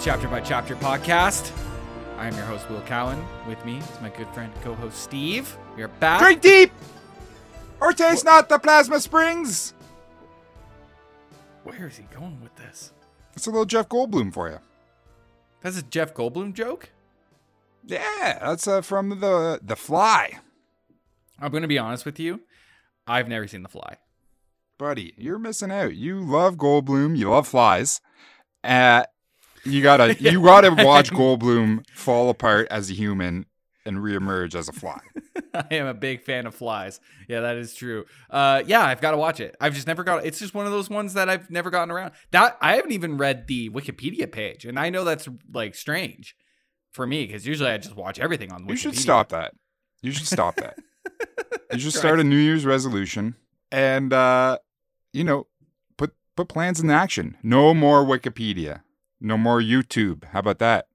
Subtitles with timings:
[0.00, 1.52] Chapter by Chapter podcast.
[2.16, 3.22] I am your host, Will Cowan.
[3.46, 5.56] With me is my good friend, co host Steve.
[5.76, 6.20] We are back.
[6.20, 6.72] Drink deep,
[7.80, 9.74] or taste not the plasma springs.
[11.64, 12.92] Where is he going with this?
[13.34, 14.58] It's a little Jeff Goldblum for you.
[15.60, 16.90] That's a Jeff Goldblum joke?
[17.84, 20.38] Yeah, that's uh, from the the Fly,
[21.38, 22.40] I'm going to be honest with you.
[23.06, 23.96] I've never seen The Fly.
[24.78, 25.14] buddy.
[25.16, 25.94] You're missing out.
[25.94, 27.16] You love Goldblum.
[27.16, 28.00] You love flies.
[28.62, 29.04] Uh,
[29.64, 33.46] you gotta you gotta watch Goldblum fall apart as a human
[33.86, 35.00] and reemerge as a fly.
[35.54, 37.00] I am a big fan of flies.
[37.28, 38.04] Yeah, that is true.
[38.28, 39.56] Uh, yeah, I've got to watch it.
[39.60, 40.24] I've just never got.
[40.24, 42.12] It's just one of those ones that I've never gotten around.
[42.30, 46.36] That I haven't even read the Wikipedia page, and I know that's like strange
[46.92, 48.64] for me because usually I just watch everything on.
[48.64, 48.70] Wikipedia.
[48.70, 49.54] You should stop that.
[50.02, 50.78] You should stop that.
[51.72, 53.36] You should start a New Year's resolution
[53.70, 54.58] and uh,
[55.12, 55.46] you know,
[55.96, 57.36] put put plans in action.
[57.42, 58.82] No more Wikipedia.
[59.20, 60.24] No more YouTube.
[60.24, 60.86] How about that?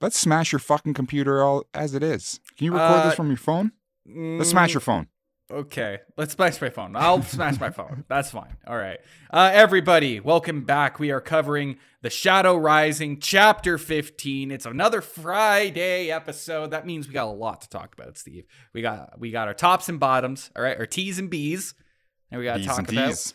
[0.00, 2.40] Let's smash your fucking computer all as it is.
[2.56, 3.72] Can you record Uh, this from your phone?
[4.06, 5.08] Let's smash your phone.
[5.50, 6.96] Okay, let's smash my phone.
[6.96, 8.04] I'll smash my phone.
[8.08, 8.56] That's fine.
[8.66, 8.98] All right.
[9.32, 10.98] Uh, everybody, welcome back.
[10.98, 14.50] We are covering The Shadow Rising, Chapter 15.
[14.50, 16.72] It's another Friday episode.
[16.72, 18.44] That means we got a lot to talk about, Steve.
[18.72, 21.74] We got we got our tops and bottoms, all right, our T's and B's.
[22.30, 23.34] And we gotta B's talk and about T's.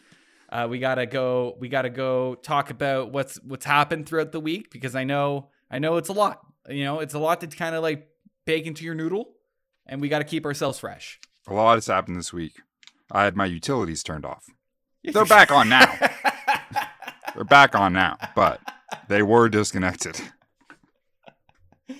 [0.51, 4.69] Uh, we gotta go we gotta go talk about what's what's happened throughout the week
[4.71, 6.41] because I know I know it's a lot.
[6.69, 8.07] You know, it's a lot to kind of like
[8.45, 9.33] bake into your noodle,
[9.85, 11.19] and we gotta keep ourselves fresh.
[11.47, 12.53] A lot has happened this week.
[13.11, 14.45] I had my utilities turned off.
[15.03, 15.91] They're back on now.
[17.33, 18.59] They're back on now, but
[19.07, 20.21] they were disconnected.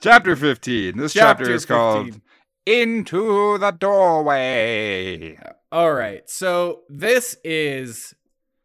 [0.00, 0.96] Chapter 15.
[0.96, 2.20] This chapter, Chapter is called
[2.64, 5.36] Into the Doorway.
[5.72, 6.28] All right.
[6.28, 8.14] So this is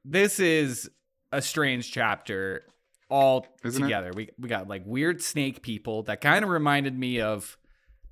[0.04, 0.90] this is
[1.32, 2.64] a strange chapter
[3.10, 3.86] all Isn't it?
[3.86, 4.12] together.
[4.16, 7.58] We we got like weird snake people that kind of reminded me of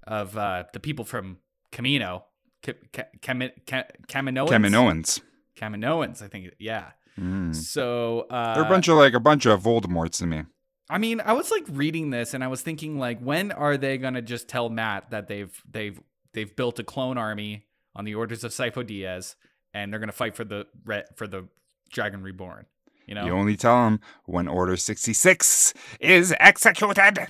[0.05, 1.37] of uh the people from
[1.71, 2.23] Kamino.
[2.63, 4.49] Ca- Ca- Cami- Ca- Caminoans?
[4.49, 5.21] Kaminoans.
[5.59, 6.53] Caminoans, I think.
[6.59, 6.91] Yeah.
[7.19, 7.55] Mm.
[7.55, 10.43] So uh They're a bunch of like a bunch of Voldemorts to me.
[10.89, 13.97] I mean, I was like reading this and I was thinking like when are they
[13.97, 15.99] going to just tell Matt that they've they've
[16.33, 17.65] they've built a clone army
[17.95, 19.35] on the orders of Sifo-Dyas
[19.73, 21.47] and they're to fight for the re- for the
[21.91, 22.65] Dragon Reborn,
[23.07, 23.25] you know?
[23.25, 27.27] You only tell them when Order 66 is executed.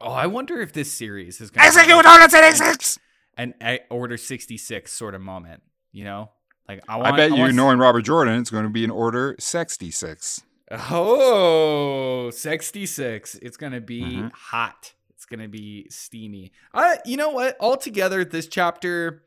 [0.00, 2.98] oh, I wonder if this series is to Execute Order 66!
[3.36, 6.30] an, an Order 66 sort of moment, you know?
[6.68, 8.90] Like I I, want bet you, want- knowing Robert Jordan, it's going to be an
[8.90, 10.42] Order 66.
[10.70, 13.34] Oh, 66.
[13.36, 14.32] It's going to be Mhm.
[14.32, 14.94] hot.
[15.10, 16.52] It's going to be steamy.
[16.74, 17.56] I you know what?
[17.60, 19.22] Altogether this chapter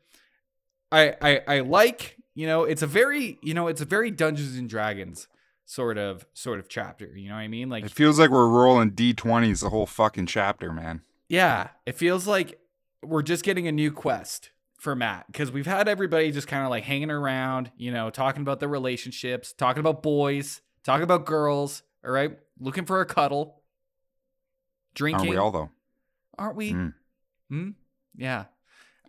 [0.92, 4.56] I I I like, you know, it's a very, you know, it's a very Dungeons
[4.56, 5.28] and Dragons
[5.64, 7.68] sort of sort of chapter, you know what I mean?
[7.68, 11.02] Like It feels like we're rolling D20s the whole fucking chapter, man.
[11.28, 12.60] yeah, it feels like
[13.02, 16.70] we're just getting a new quest for Matt because we've had everybody just kind of
[16.70, 21.82] like hanging around, you know, talking about their relationships, talking about boys, talking about girls,
[22.04, 23.62] all right, looking for a cuddle,
[24.94, 25.20] drinking.
[25.20, 25.70] Aren't we all, though?
[26.38, 26.72] Aren't we?
[26.72, 26.94] Mm.
[27.48, 27.70] Hmm?
[28.16, 28.44] Yeah.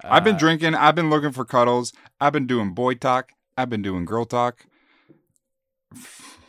[0.03, 0.75] I've been Uh, drinking.
[0.75, 1.93] I've been looking for cuddles.
[2.19, 3.31] I've been doing boy talk.
[3.57, 4.65] I've been doing girl talk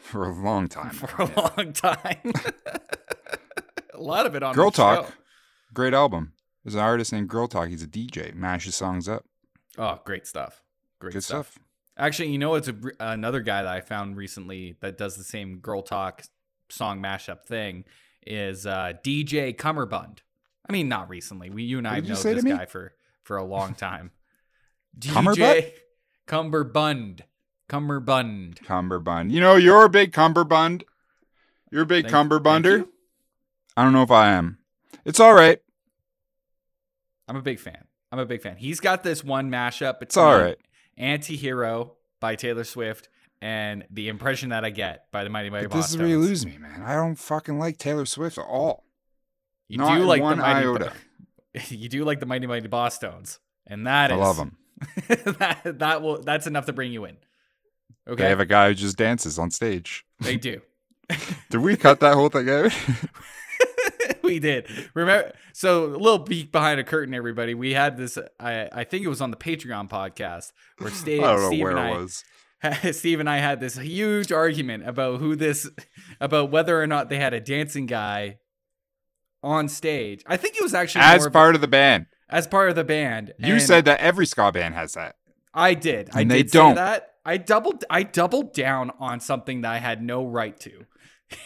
[0.03, 0.91] for a long time.
[0.91, 2.33] for a long time.
[3.95, 5.07] a lot of it on Girl Talk.
[5.07, 5.13] show.
[5.75, 6.33] Great album.
[6.65, 7.69] There's an artist named Girl Talk.
[7.69, 8.35] He's a DJ.
[8.35, 9.25] Mashes songs up.
[9.77, 10.63] Oh, great stuff.
[11.01, 11.53] Great Good stuff.
[11.53, 11.65] stuff.
[11.97, 15.59] Actually, you know, it's a, another guy that I found recently that does the same
[15.59, 16.23] girl talk
[16.71, 17.85] song mashup thing
[18.27, 20.19] is uh, DJ Cummerbund.
[20.69, 21.51] I mean, not recently.
[21.51, 22.93] We, you and I know this guy for
[23.29, 24.11] for a long time.
[24.99, 25.73] DJ
[26.27, 27.25] Cummerbund.
[27.69, 28.59] Cummerbund.
[28.65, 29.31] Cummerbund.
[29.31, 30.83] You know, you're a big Cummerbund.
[31.71, 32.79] You're a big Thank- thank Cumberbunder.
[32.79, 32.89] you.
[33.77, 34.59] I don't know if I am.
[35.05, 35.61] It's all right.
[37.29, 37.85] I'm a big fan.
[38.11, 38.57] I'm a big fan.
[38.57, 40.01] He's got this one mashup.
[40.01, 40.59] It's all between right.
[40.97, 43.11] Anti-Hero by Taylor Swift
[43.43, 46.09] and The Impression That I Get by the Mighty Mighty But this Boss is where
[46.09, 46.83] you lose me, man.
[46.83, 48.85] I don't fucking like Taylor Swift at all.
[49.69, 50.93] You Not do like one the Mighty iota.
[51.69, 54.57] you do like the Mighty Mighty Bosstones, And that I is love them.
[55.09, 57.17] that that will that's enough to bring you in.
[58.09, 58.23] Okay.
[58.23, 60.05] They have a guy who just dances on stage.
[60.21, 60.61] they do.
[61.51, 62.73] Did we cut that whole thing out?
[64.23, 64.67] we did.
[64.95, 67.55] Remember so a little peek behind a curtain, everybody.
[67.55, 71.47] We had this I I think it was on the Patreon podcast where Steve, I
[71.47, 72.25] Steve where and I was.
[72.93, 75.71] Steve and I had this huge argument about who this,
[76.21, 78.39] about whether or not they had a dancing guy
[79.43, 80.23] on stage.
[80.27, 82.07] I think it was actually As part of the band.
[82.29, 83.33] as part of the band.
[83.39, 85.17] You and said that every ska band has that.
[85.55, 86.11] I did.
[86.13, 86.75] I And they did don't.
[86.75, 87.15] that.
[87.25, 90.85] I doubled I doubled down on something that I had no right to.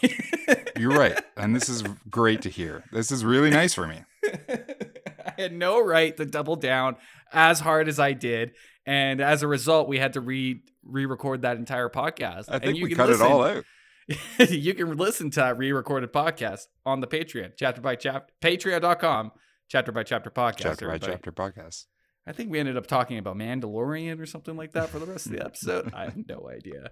[0.79, 1.19] You're right.
[1.37, 2.85] And this is great to hear.
[2.93, 4.03] This is really nice for me.
[4.49, 6.97] I had no right to double down
[7.33, 8.53] as hard as I did.
[8.87, 12.47] And as a result, we had to re re-record that entire podcast.
[12.49, 13.65] I And think you we can cut it all out.
[14.49, 19.33] you can listen to that re-recorded podcast on the Patreon, chapter by chapter, patreon.com,
[19.69, 20.59] chapter by chapter podcast.
[20.59, 21.87] Chapter by chapter podcast.
[22.27, 25.27] I think we ended up talking about Mandalorian or something like that for the rest
[25.27, 25.93] of the episode.
[25.95, 26.91] I have no idea.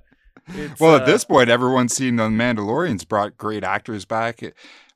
[0.49, 4.43] It's, Well, uh, at this point, everyone's seen the Mandalorians brought great actors back.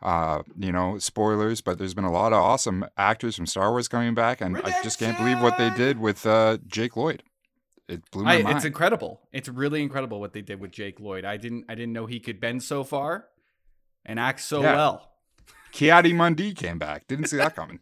[0.02, 3.88] Uh, you know, spoilers, but there's been a lot of awesome actors from Star Wars
[3.88, 7.22] coming back, and I just can't believe what they did with uh, Jake Lloyd.
[7.88, 8.56] It blew my I, mind.
[8.56, 9.20] it's incredible.
[9.32, 11.24] It's really incredible what they did with Jake Lloyd.
[11.24, 13.26] I didn't I didn't know he could bend so far
[14.06, 14.76] and act so Yeah.
[14.76, 15.10] well.
[15.72, 17.08] Ki-Adi-Mundi came back.
[17.08, 17.80] Didn't see that coming.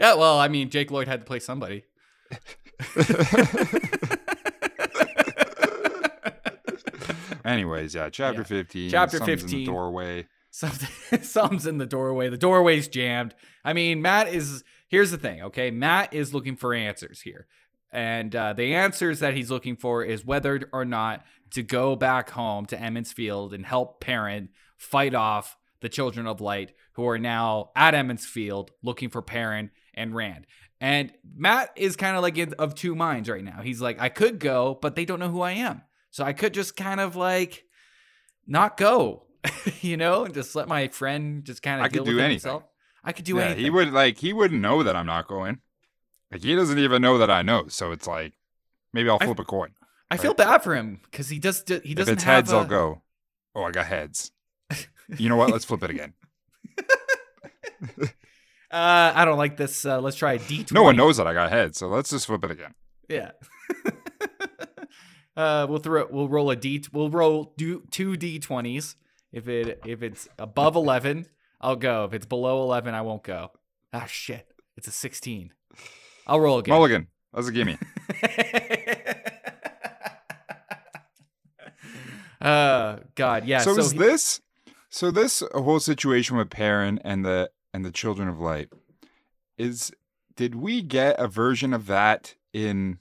[0.00, 1.84] Yeah, well, I mean, Jake Lloyd had to play somebody.
[7.44, 8.46] Anyways, yeah, chapter Yeah.
[8.46, 8.90] 15.
[8.90, 9.60] Chapter something's in 15.
[9.60, 10.26] the doorway.
[10.50, 10.88] Something
[11.22, 12.28] something's in the doorway.
[12.28, 13.34] The doorway's jammed.
[13.64, 15.70] I mean, Matt is here's the thing, okay?
[15.70, 17.46] Matt is looking for answers here.
[17.96, 22.28] And uh, the answers that he's looking for is whether or not to go back
[22.28, 27.18] home to Emond's Field and help Perrin fight off the Children of Light who are
[27.18, 30.46] now at Emond's Field looking for Perrin and Rand.
[30.78, 33.62] And Matt is kind of like in, of two minds right now.
[33.62, 35.80] He's like, I could go, but they don't know who I am.
[36.10, 37.64] So I could just kind of like
[38.46, 39.24] not go,
[39.80, 42.30] you know, and just let my friend just kind of I could do anything.
[42.32, 42.64] himself.
[43.02, 43.64] I could do yeah, anything.
[43.64, 45.60] he would like he wouldn't know that I'm not going.
[46.30, 47.68] Like he doesn't even know that I know.
[47.68, 48.34] So it's like
[48.92, 49.70] maybe I'll flip a coin.
[50.10, 51.64] I feel bad for him because he does.
[51.82, 53.02] He doesn't it's heads, i I'll go.
[53.54, 54.32] Oh, I got heads.
[55.18, 55.52] You know what?
[55.52, 56.14] Let's flip it again.
[58.70, 59.86] Uh, I don't like this.
[59.86, 60.66] Uh, let's try a D.
[60.72, 62.74] No one knows that I got heads, so let's just flip it again.
[63.08, 63.30] Yeah.
[65.36, 66.06] uh, we'll throw.
[66.10, 66.84] We'll roll a D.
[66.92, 68.96] We'll roll do two D twenties.
[69.32, 71.26] If it if it's above eleven,
[71.60, 72.04] I'll go.
[72.04, 73.52] If it's below eleven, I won't go.
[73.92, 74.52] Ah shit!
[74.76, 75.52] It's a sixteen.
[76.26, 76.74] I'll roll again.
[76.74, 77.06] Mulligan.
[77.32, 77.78] That's a gimme.
[82.40, 83.60] uh God, yeah.
[83.60, 84.40] so, So, is he- this
[84.88, 88.68] so this whole situation with Perrin and the and the Children of Light
[89.58, 89.92] is
[90.36, 92.98] did we get a version of that in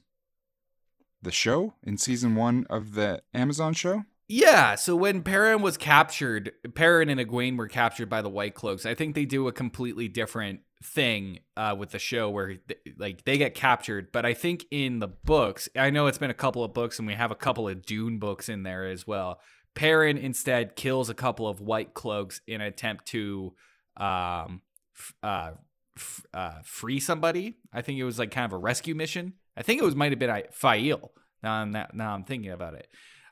[1.22, 4.04] the show in season one of the Amazon show?
[4.28, 8.84] Yeah, so when Perrin was captured, Perrin and Egwene were captured by the White Cloaks.
[8.86, 13.24] I think they do a completely different thing uh, with the show where th- like
[13.26, 14.12] they get captured.
[14.12, 17.08] But I think in the books, I know it's been a couple of books, and
[17.08, 19.40] we have a couple of Dune books in there as well.
[19.74, 23.54] Perrin instead kills a couple of White Cloaks in an attempt to
[23.98, 24.62] um,
[24.96, 25.52] f- uh,
[25.98, 27.58] f- uh, free somebody.
[27.74, 29.34] I think it was like kind of a rescue mission.
[29.58, 31.12] I think it was might have been I- Faile.
[31.44, 32.88] Now I'm now I'm thinking about it.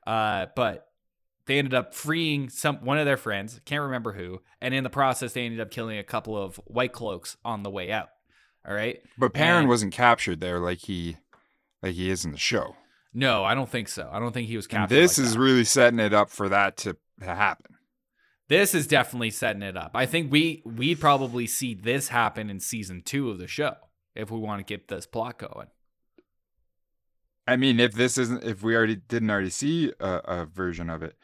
[0.06, 0.88] Uh, but
[1.46, 4.90] they ended up freeing some one of their friends, can't remember who, and in the
[4.90, 8.10] process they ended up killing a couple of white cloaks on the way out.
[8.68, 9.00] All right.
[9.18, 11.18] But Perrin And- wasn't captured there like he
[11.82, 12.76] like he is in the show.
[13.14, 14.10] No, I don't think so.
[14.12, 14.96] I don't think he was And captured.
[14.96, 15.40] this like is that.
[15.40, 17.76] really setting it up for that to, to happen.
[18.48, 19.92] this is definitely setting it up.
[19.94, 23.76] I think we we'd probably see this happen in season two of the show
[24.16, 25.68] if we want to get this plot going.
[27.46, 31.04] I mean, if this isn't, if we already didn't already see a, a version of
[31.04, 31.16] it,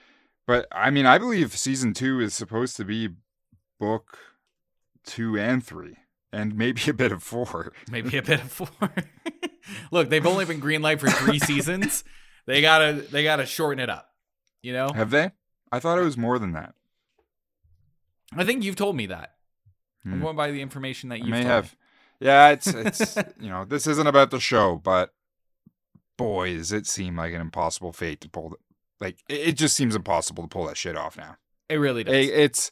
[0.49, 3.09] but I mean, I believe season two is supposed to be
[3.79, 4.17] book
[5.05, 5.97] two and three,
[6.33, 7.71] and maybe a bit of four.
[7.91, 8.67] Maybe a bit of four.
[9.91, 12.03] Look, they've only been greenlight for three seasons.
[12.47, 14.09] They gotta they gotta shorten it up.
[14.63, 14.89] You know?
[14.93, 15.31] Have they?
[15.71, 16.73] I thought it was more than that.
[18.35, 19.35] I think you've told me that.
[20.05, 20.21] I'm Hmm.
[20.23, 21.65] going by the information that you've may have.
[21.65, 21.77] me.
[22.21, 25.13] Yeah, it's it's you know this isn't about the show, but
[26.17, 28.55] boy, does it seem like an impossible fate to pull.
[28.99, 31.37] Like it, it just seems impossible to pull that shit off now.
[31.69, 32.13] It really does.
[32.15, 32.71] It- it's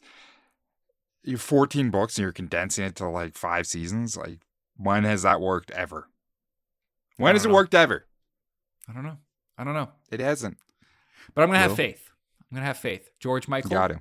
[1.24, 4.16] you're 14 books and you're condensing it to like five seasons.
[4.16, 4.40] Like
[4.76, 6.08] when has that worked ever?
[7.16, 8.06] When has it worked ever?
[8.88, 9.18] I don't know.
[9.58, 9.90] I don't know.
[10.10, 10.56] It hasn't.
[11.34, 12.10] But I'm gonna have faith.
[12.50, 13.10] I'm gonna have faith.
[13.20, 13.70] George Michael.
[13.70, 14.00] Got him.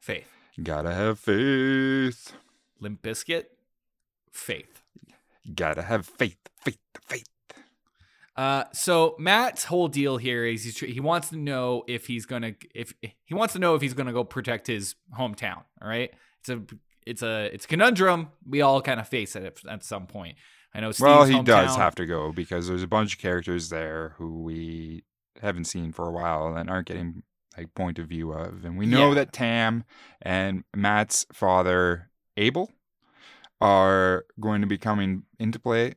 [0.00, 0.26] Faith.
[0.62, 2.32] Gotta have faith.
[2.80, 3.44] Limp Bizkit.
[4.32, 4.82] Faith.
[5.54, 6.38] Gotta have faith.
[6.56, 6.78] Faith.
[7.06, 7.28] Faith.
[8.36, 12.54] Uh, so Matt's whole deal here is he's, he wants to know if he's gonna
[12.74, 15.62] if he wants to know if he's gonna go protect his hometown.
[15.80, 16.10] All right,
[16.40, 16.62] it's a
[17.06, 18.28] it's a it's a conundrum.
[18.48, 20.36] We all kind of face it at, at some point.
[20.74, 20.90] I know.
[20.90, 24.42] Steve's well, he does have to go because there's a bunch of characters there who
[24.42, 25.04] we
[25.40, 27.22] haven't seen for a while and aren't getting
[27.56, 28.64] like point of view of.
[28.64, 29.14] And we know Yeah.
[29.14, 29.84] that Tam
[30.22, 32.72] and Matt's father, Abel,
[33.60, 35.94] are going to be coming into play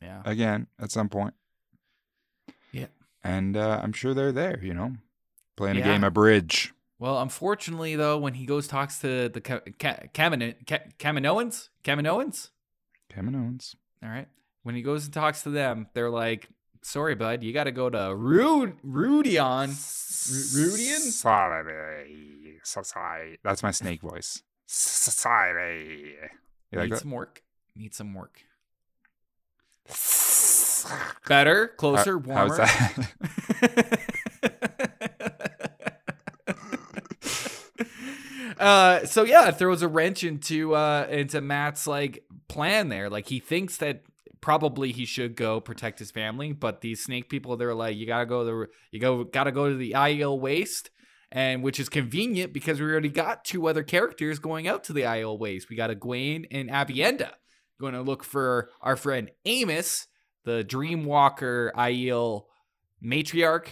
[0.00, 0.22] Yeah.
[0.24, 1.34] again at some point.
[3.26, 4.58] And uh, I'm sure they're there.
[4.62, 4.92] You know,
[5.56, 5.82] playing Yeah.
[5.82, 6.72] a game of bridge.
[6.98, 12.48] Well, unfortunately, though, when he goes talks to the Ka- Ka- Kamino- Ka- Kaminoans, Kaminoans,
[13.10, 13.74] Kaminoans.
[14.02, 14.28] all right.
[14.62, 16.48] When he goes and talks to them, they're like,
[16.82, 19.68] "Sorry, bud, you got to go to Ru- Rudion."
[20.28, 21.00] Ru- Rudian?
[21.00, 22.60] Sorry.
[22.64, 23.38] Sorry.
[23.44, 24.42] That's my snake voice.
[24.66, 26.16] Sorry.
[26.72, 27.00] You like Need that?
[27.00, 27.42] some work.
[27.76, 28.40] Need some work.
[31.28, 32.66] Better, closer, How- how's warmer.
[32.66, 33.98] that?
[38.58, 43.10] uh, so yeah, it throws a wrench into uh into Matt's like plan there.
[43.10, 44.02] Like he thinks that
[44.40, 48.26] probably he should go protect his family, but these snake people they're like, you gotta
[48.26, 50.90] go to you go gotta go to the Aiel waste.
[51.32, 55.02] And which is convenient because we already got two other characters going out to the
[55.02, 55.68] Aiel waste.
[55.68, 57.32] We got Egwene and Aviendha
[57.80, 60.06] going to look for our friend Amys,
[60.46, 62.44] the Dreamwalker Aiel
[63.04, 63.66] matriarch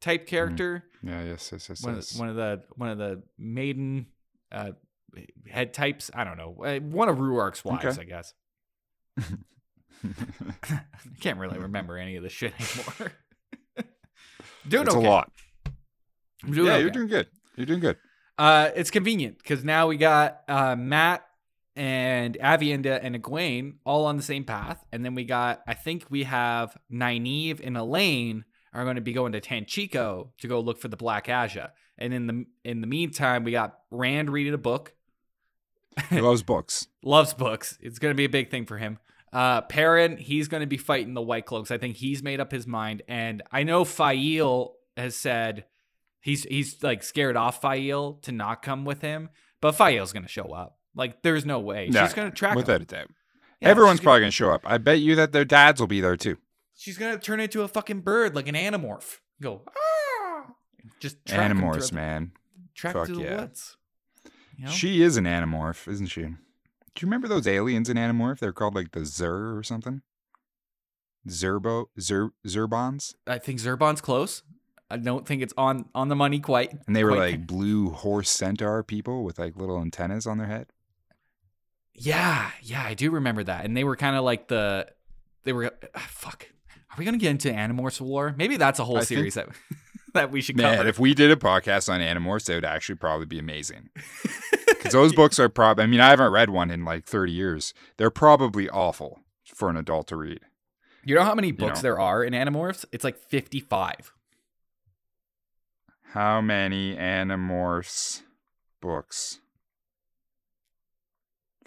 [0.00, 1.82] type character yeah, yes, yes, yes.
[1.82, 2.12] one, yes.
[2.12, 4.06] of, one of the one of the maiden
[4.52, 4.72] uh,
[5.48, 6.10] head types.
[6.14, 6.56] I don't know.
[6.64, 8.02] Uh, One of Rhuarc's wives, Okay.
[8.02, 8.34] I guess.
[9.18, 10.80] I
[11.20, 13.12] can't really remember any of the shit anymore.
[14.68, 15.06] doing it's okay.
[15.06, 15.32] a lot.
[16.46, 16.80] Yeah, okay.
[16.80, 17.26] you're doing good.
[17.56, 17.96] You're doing good.
[18.38, 21.24] Uh, it's convenient because now we got uh, Matt
[21.80, 26.04] and Aviendha and Egwene all on the same path, and then we got I think
[26.10, 28.44] we have Nynaeve and Elayne
[28.74, 32.12] are going to be going to Tanchico to go look for the Black Ajah, and
[32.12, 34.92] in the in the meantime we got Rand reading a book,
[36.10, 36.86] He loves books.
[37.02, 37.78] loves books.
[37.80, 38.98] It's going to be a big thing for him.
[39.32, 41.70] Uh, Perrin, he's going to be fighting the White Cloaks.
[41.70, 45.64] I think he's made up his mind, and I know Faile has said
[46.20, 49.30] he's he's like scared off Faile to not come with him,
[49.62, 50.76] but Faile's going to show up.
[50.94, 52.56] Like, there's no way Nah, she's going to track.
[52.56, 53.08] Without a doubt.
[53.60, 54.62] Yeah, Everyone's probably going to show up.
[54.64, 56.36] I bet you that their dads will be there too.
[56.74, 59.18] She's going to turn into a fucking bird, like an animorph.
[59.42, 60.46] Go ah!
[60.98, 62.32] just track Animorphs, the- man.
[62.74, 63.40] track Fuck through the yeah.
[63.40, 63.76] woods.
[64.56, 64.70] You know?
[64.70, 66.22] She is an animorph, isn't she?
[66.22, 68.40] Do you remember those aliens in Animorph?
[68.40, 70.02] They're called like the Zer or something.
[71.28, 74.42] Zerbo, Zer, Zerbons, I think Zerbon's close.
[74.90, 76.72] I don't think it's on on the money quite.
[76.86, 80.46] and they were quite like blue horse centaur people with like little antennas on their
[80.46, 80.66] head.
[82.02, 83.64] Yeah, yeah, I do remember that.
[83.66, 84.86] And they were kind of like the
[85.44, 86.46] they were ah, fuck.
[86.90, 88.34] Are we gonna get into Animorphs War?
[88.36, 89.48] Maybe that's a whole I think- series that
[90.14, 90.88] that we should Man, cover.
[90.88, 93.90] if we did a podcast on Animorphs, it would actually probably be amazing.
[94.80, 97.74] Because those books are probably, I mean, I haven't read one in like 30 years.
[97.98, 100.40] They're probably awful for an adult to read.
[101.04, 101.82] you know how many books know.
[101.82, 102.86] there are in Animorphs?
[102.90, 104.10] It's like fifty-five.
[106.14, 108.22] How many Animorphs
[108.80, 109.40] books?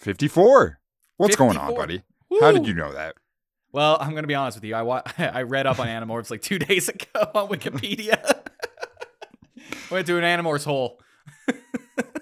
[0.04, 0.80] 54.
[1.18, 1.82] What's going on, 54.
[1.82, 2.04] buddy?
[2.42, 3.16] How did you know that?
[3.72, 4.76] Well, I'm gonna be honest with you.
[4.76, 8.20] I wa- I read up on Animorphs like two days ago on Wikipedia.
[9.92, 11.00] Went to an Animorphs hole.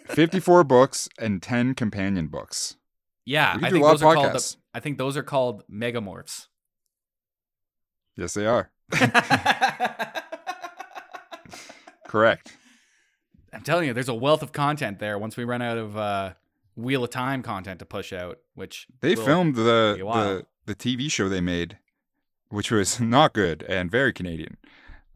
[0.08, 2.76] 54 books and 10 companion books.
[3.26, 4.28] Yeah, I do think those of are called.
[4.28, 4.58] podcasts.
[4.74, 6.48] I think those are called megamorphs.
[8.18, 8.72] Yes, they are.
[12.08, 12.58] Correct.
[13.54, 15.18] I'm telling you, there's a wealth of content there.
[15.18, 16.34] Once we run out of uh,
[16.76, 20.24] Wheel of Time content to push out, which They filmed the, be a while.
[20.38, 21.78] the the TV show they made,
[22.50, 24.58] which was not good and very Canadian.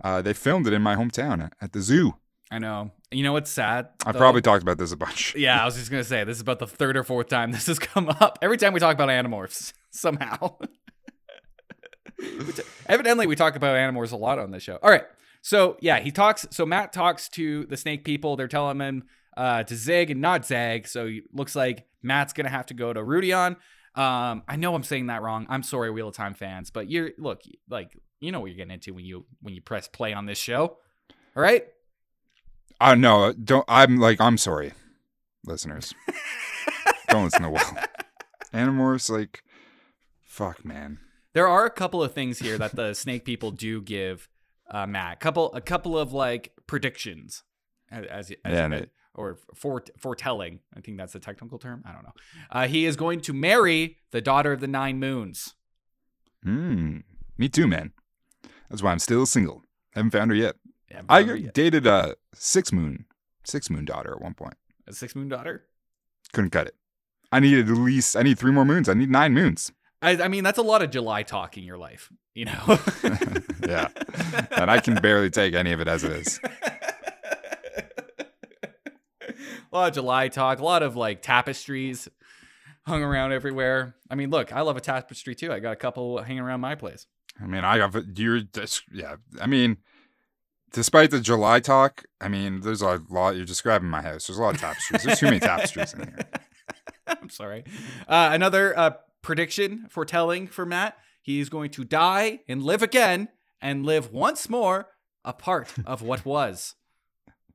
[0.03, 2.15] Uh, they filmed it in my hometown at- the zoo.
[2.51, 2.91] I know.
[3.11, 3.87] You know what's sad?
[4.05, 5.33] I've probably talked about this a bunch.
[5.37, 7.67] Yeah, I was just gonna say this is about the third or fourth time this
[7.67, 8.37] has come up.
[8.41, 10.55] Every time we talk about Animorphs, somehow.
[12.17, 14.77] Which, evidently, we talk about Animorphs a lot on this show.
[14.81, 15.03] All right,
[15.41, 16.45] so yeah, he talks.
[16.51, 18.35] So Matt talks to the Snake people.
[18.35, 19.03] They're telling him
[19.37, 20.87] uh, to zig and not zag.
[20.87, 23.57] So it looks like Matt's gonna have to go to Rudion.
[23.95, 25.45] Um, I know I'm saying that wrong.
[25.49, 28.73] I'm sorry, Wheel of Time fans, but you're look like you know what you're getting
[28.73, 30.77] into when you when you press play on this show.
[31.35, 31.65] All right.
[32.79, 33.65] Uh, no, don't.
[33.67, 34.73] I'm like, I'm sorry,
[35.45, 35.93] listeners.
[37.09, 37.59] don't listen to Will.
[38.53, 39.43] Animorphs, like,
[40.21, 40.99] fuck, man.
[41.33, 44.29] There are a couple of things here that the snake people do give
[44.71, 45.19] uh, Matt.
[45.19, 47.43] Couple a couple of like predictions,
[47.95, 50.59] as, as, Yeah, and it- or fore, foretelling.
[50.75, 51.83] I think that's the technical term.
[51.85, 52.13] I don't know.
[52.51, 55.53] Uh, he is going to marry the daughter of the nine moons.
[56.43, 56.99] Hmm.
[57.37, 57.91] Me too, man.
[58.69, 59.63] That's why I'm still single.
[59.93, 60.55] Haven't found her yet.
[60.91, 61.53] Yeah, I remember yet.
[61.53, 63.05] dated a six moon,
[63.45, 64.55] six moon daughter at one point.
[64.87, 65.65] a six moon daughter.
[66.33, 66.75] Couldn't cut it.
[67.31, 68.15] I needed at least.
[68.15, 68.87] I need three more moons.
[68.89, 69.71] I need nine moons.
[70.01, 72.79] I, I mean, that's a lot of July talk in your life, you know.
[73.67, 73.87] Yeah.
[74.51, 76.39] And I can barely take any of it as it is.
[79.75, 82.07] a lot of July talk, a lot of like tapestries
[82.87, 83.95] hung around everywhere.
[84.09, 85.51] I mean, look, I love a tapestry too.
[85.51, 87.07] I got a couple hanging around my place.
[87.41, 89.17] I mean, I got you're just yeah.
[89.41, 89.77] I mean,
[90.71, 93.35] despite the July talk, I mean, there's a lot.
[93.35, 94.27] You're describing my house.
[94.27, 95.03] There's a lot of tapestries.
[95.03, 96.19] There's too many tapestries in here.
[97.07, 97.65] I'm sorry.
[98.07, 98.91] Uh, another uh,
[99.21, 100.97] prediction foretelling for Matt.
[101.21, 103.27] He's going to die and live again
[103.61, 104.87] and live once more
[105.25, 106.75] a part of what was.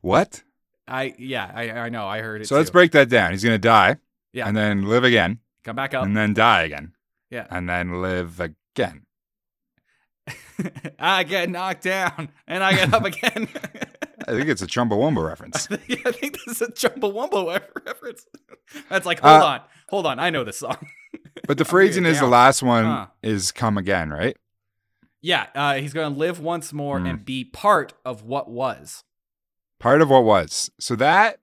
[0.01, 0.41] What?
[0.87, 2.07] I yeah, I I know.
[2.07, 2.47] I heard it.
[2.47, 3.31] So let's break that down.
[3.31, 3.97] He's gonna die,
[4.33, 4.47] Yeah.
[4.47, 6.03] and then live again, come back up.
[6.05, 6.93] and then die again,
[7.29, 7.47] Yeah.
[7.49, 9.05] and then live again.
[10.99, 13.47] I get knocked down and I get up again.
[14.27, 15.67] I think it's a Chumbawamba reference.
[15.71, 18.25] I think this is a Chumbawamba reference.
[18.89, 20.19] That's like, hold Uh, on, hold on.
[20.19, 20.77] I know this song.
[21.47, 23.07] But the phrasing is the last one Huh.
[23.23, 24.37] is come again, right?
[25.23, 27.05] Yeah, uh, he's going to live once more Hmm.
[27.07, 29.03] and be part of what was.
[29.81, 30.69] Part of what was.
[30.79, 31.37] So that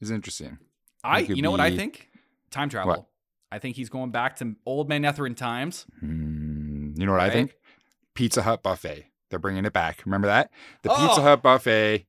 [0.00, 0.58] is interesting.
[1.02, 2.08] I, you know what I think?
[2.50, 3.08] Time travel.
[3.50, 5.86] I think he's going back to old Manetheren times.
[6.00, 7.54] Hmm, you know what I think?
[8.14, 9.06] Pizza Hut buffet.
[9.30, 10.02] They're bringing it back.
[10.04, 10.50] Remember that?
[10.82, 10.96] The Oh.
[11.08, 12.06] Pizza Hut buffet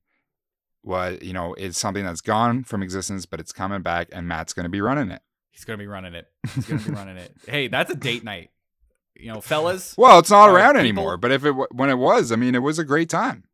[0.82, 4.52] was, you know, is something that's gone from existence, but it's coming back, and Matt's
[4.52, 5.22] going to be running it.
[5.50, 6.26] He's going to be running it.
[6.54, 7.32] He's going to be running it.
[7.48, 8.50] Hey, that's a date night.
[9.16, 9.94] You know, fellas.
[9.96, 12.58] Well, it's not around people- anymore, but if it when it was, I mean, it
[12.62, 13.44] was a great time.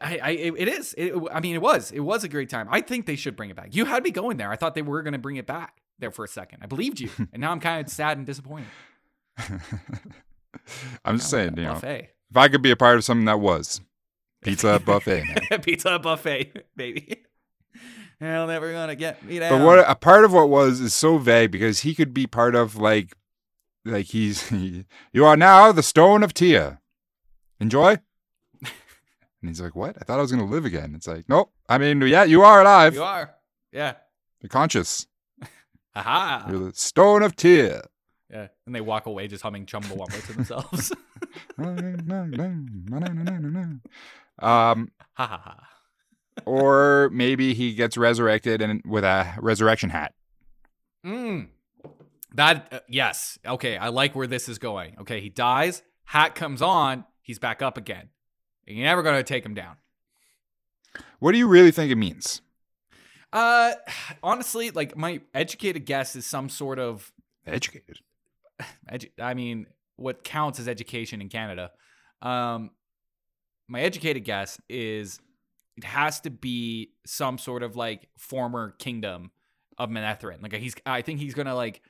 [0.00, 0.94] I, I, it is.
[0.96, 1.90] It, I mean, it was.
[1.90, 2.68] It was a great time.
[2.70, 3.74] I think they should bring it back.
[3.74, 4.50] You had me going there.
[4.50, 6.60] I thought they were going to bring it back there for a second.
[6.62, 8.68] I believed you, and now I'm kind of sad and disappointed.
[11.04, 13.40] I'm just saying, you know, buffet, if I could be a part of something that
[13.40, 13.80] was
[14.42, 15.24] Pizza buffet,
[15.62, 17.22] pizza buffet, baby.
[18.20, 19.50] Hell, never gonna get me down.
[19.50, 22.54] But what a part of what was is so vague because he could be part
[22.54, 23.16] of like,
[23.84, 26.80] like he's he, you are now the Stone of Tear.
[27.58, 27.98] Enjoy.
[29.40, 29.96] And he's like, "What?
[30.00, 31.52] I thought I was gonna live again." It's like, nope.
[31.68, 32.94] I mean, yeah, you are alive.
[32.94, 33.34] you are?
[33.72, 33.94] Yeah.
[34.40, 35.06] You're conscious.
[35.94, 36.46] Aha.
[36.50, 37.82] You're the Stone of Tear.
[38.30, 38.48] Yeah.
[38.66, 40.92] And they walk away just humming Chumbawamba to themselves.
[44.38, 45.68] um, ha ha ha.
[46.46, 50.14] or maybe he gets resurrected and with a resurrection hat.
[51.04, 51.48] Mm.
[52.34, 53.38] That uh, yes.
[53.44, 54.96] Okay, I like where this is going.
[55.00, 58.10] Okay, he dies, hat comes on, he's back up again.
[58.66, 59.76] And you're never gonna take him down.
[61.18, 62.40] What do you really think it means?
[63.32, 63.72] Uh
[64.22, 67.12] honestly, like my educated guess is some sort of
[67.46, 67.98] Educated.
[68.90, 71.70] edu- I mean, what counts as education in Canada.
[72.22, 72.70] Um
[73.68, 75.20] my educated guess is
[75.76, 79.30] it has to be some sort of like former kingdom
[79.78, 80.42] of Manetheren.
[80.42, 81.82] Like he's I think he's gonna like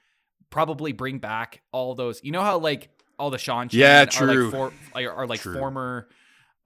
[0.51, 4.51] probably bring back all those you know how like all the Sean Yeah, are true.
[4.51, 5.55] like, for, are, are like True.
[5.55, 6.09] former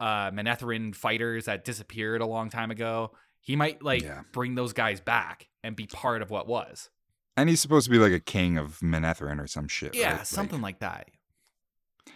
[0.00, 3.12] uh Manetheren fighters that disappeared a long time ago.
[3.40, 4.22] He might like Yeah.
[4.32, 6.90] bring those guys back and be part of what was.
[7.36, 9.94] And he's supposed to be like a king of Manetheren or some shit.
[9.94, 10.26] Yeah, right?
[10.26, 11.08] Something like that.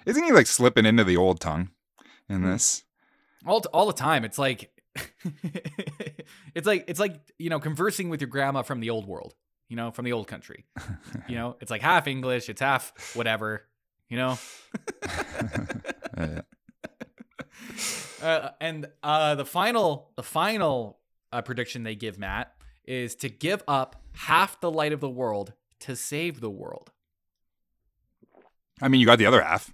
[0.07, 1.71] Isn't he like slipping into the old tongue
[2.29, 2.51] in Hmm.
[2.53, 2.85] this?
[3.47, 4.69] all all the time it's like
[6.57, 9.35] it's like it's like you know conversing with your grandma from the old world
[9.69, 10.65] you know from the old country
[11.29, 13.65] you know it's like half english it's half whatever
[14.09, 14.37] you know
[16.19, 16.41] Yeah.
[18.23, 20.99] uh, and uh the final the final
[21.33, 25.53] uh, prediction they give matt is to give up half the light of the world
[25.81, 26.91] to save the world
[28.81, 29.73] I mean, you got the other half.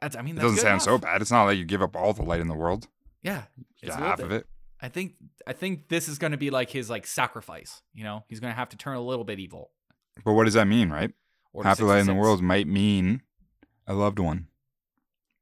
[0.00, 1.22] that's i mean It doesn't sound so bad.
[1.22, 2.88] It's not like you give up all the light in the world.
[3.22, 3.42] yeah
[3.82, 4.26] it's got a little half bit.
[4.26, 4.46] of it.
[4.80, 5.14] i think
[5.46, 8.52] i think this is going to be like his like sacrifice you know he's going
[8.52, 9.70] to have to turn a little bit evil
[10.24, 11.12] But what does that mean, right?
[11.52, 13.22] Order half the light in the world might mean
[13.86, 14.48] a loved one.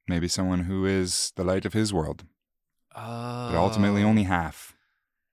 [0.08, 2.24] Maybe someone who is the light of his world.
[2.94, 4.06] But ultimately Oh.
[4.08, 4.76] only half.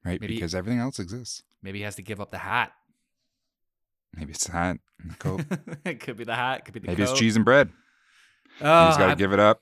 [0.05, 0.19] Right?
[0.21, 1.43] Maybe- Because everything else exists.
[1.61, 2.71] Maybe he has to give up the hat.
[4.15, 5.41] Maybe it's that and the coat.
[5.85, 6.65] it could be the hat.
[6.65, 7.11] Could be the Maybe coat.
[7.11, 7.69] it's cheese and bread.
[8.61, 9.61] Oh, He's got to give it up.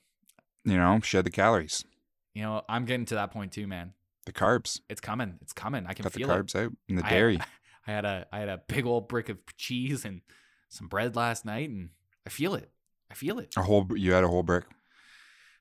[0.64, 1.84] You know, shed the calories,
[2.34, 3.94] You know, I'm getting to that point too, man.
[4.26, 4.80] the carbs.
[4.90, 5.38] It's coming.
[5.40, 5.86] It's coming.
[5.86, 6.34] I can Cut the feel it.
[6.34, 7.38] carbs out and the I- dairy.
[7.86, 10.20] I had a I had a big old brick of cheese and
[10.68, 11.90] some bread last night, and
[12.26, 12.70] I feel it.
[13.10, 13.54] I feel it.
[13.56, 13.86] A whole.
[13.96, 14.64] You had a whole brick.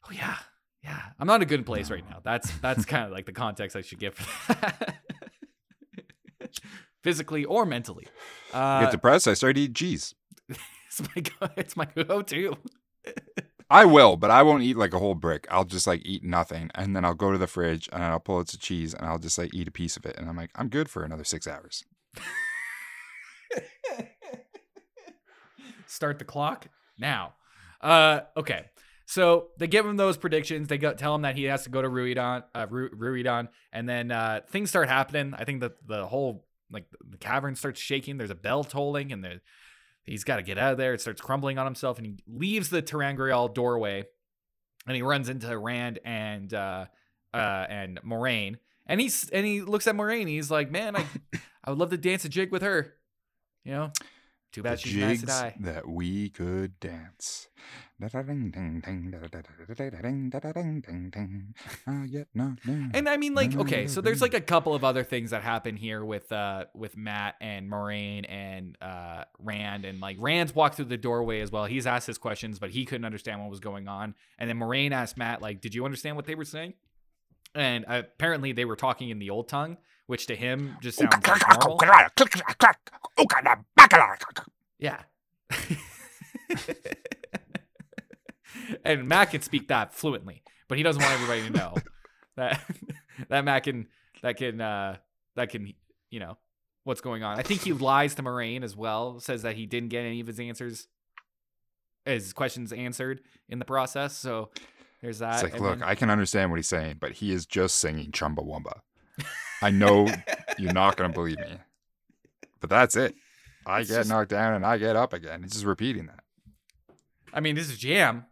[0.08, 0.38] Oh yeah,
[0.84, 1.02] yeah.
[1.20, 2.20] I'm not in a good place right now.
[2.24, 4.96] That's that's kind of like the context I should give for that.
[7.04, 8.08] Physically or mentally.
[8.54, 9.28] I Uh, get depressed.
[9.28, 10.14] I start eating cheese.
[10.50, 12.56] it's my go- it's my go-to.
[13.70, 15.46] I will, but I won't eat like a whole brick.
[15.52, 18.40] I'll just like eat nothing, and then I'll go to the fridge and I'll pull
[18.40, 20.52] out some cheese and I'll just like eat a piece of it, and I'm like,
[20.56, 21.84] I'm good for another six hours.
[25.86, 26.68] Start the clock
[26.98, 27.34] now.
[27.82, 28.66] Uh, okay.
[29.10, 30.68] So they give him those predictions.
[30.68, 33.88] They go, tell him that he has to go to Ruidon, uh, Ru- Ruidon, and
[33.88, 35.34] then uh, things start happening.
[35.34, 38.18] I think that the whole like the cavern starts shaking.
[38.18, 39.40] There's a bell tolling, and the,
[40.04, 40.94] he's got to get out of there.
[40.94, 44.04] It starts crumbling on himself, and he leaves the ter'angreal doorway,
[44.86, 46.88] and he runs into Rand and uh,
[47.34, 50.28] uh, and Moiraine, and he's and he looks at Moiraine.
[50.28, 51.06] He's like, "Man, I
[51.64, 52.96] I would love to dance a jig with her."
[53.64, 53.92] You know,
[54.52, 55.56] too bad the she's nice to die.
[55.62, 57.48] that we could dance.
[62.08, 62.92] Yet not known.
[62.94, 65.76] And I mean, like, okay, so there's like a couple of other things that happen
[65.76, 70.86] here with uh with Matt and Moiraine and uh Rand and like Rand's walked through
[70.86, 71.66] the doorway as well.
[71.66, 74.14] He's asked his questions, but he couldn't understand what was going on.
[74.38, 76.74] And then Moiraine asked Matt, like, did you understand what they were saying?
[77.56, 81.42] And apparently they were talking in the old tongue, which to him just sounds like
[81.62, 81.78] normal.
[84.78, 85.02] Yeah.
[88.84, 91.76] and Matt can speak that fluently, but he doesn't want everybody to know
[92.36, 92.62] that
[93.30, 93.88] that Matt can
[94.22, 94.98] that can uh
[95.36, 95.74] that can
[96.10, 96.38] you know
[96.84, 97.38] what's going on.
[97.38, 100.28] I think he lies to Moiraine as well, says that he didn't get any of
[100.28, 100.88] his answers
[102.06, 104.16] his questions answered in the process.
[104.16, 104.50] So
[105.02, 105.34] there's that.
[105.36, 107.76] It's like, And look, then- I can understand what he's saying, but he is just
[107.76, 108.80] singing Chumbawamba.
[109.62, 110.08] I know
[110.58, 111.58] you're not going to believe me,
[112.62, 113.14] but that's it.
[113.66, 115.44] I It's get just- knocked down and I get up again.
[115.44, 116.24] He's just repeating that.
[117.34, 118.26] I mean, this is jam.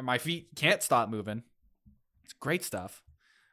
[0.00, 1.42] My feet can't stop moving.
[2.24, 3.02] It's great stuff.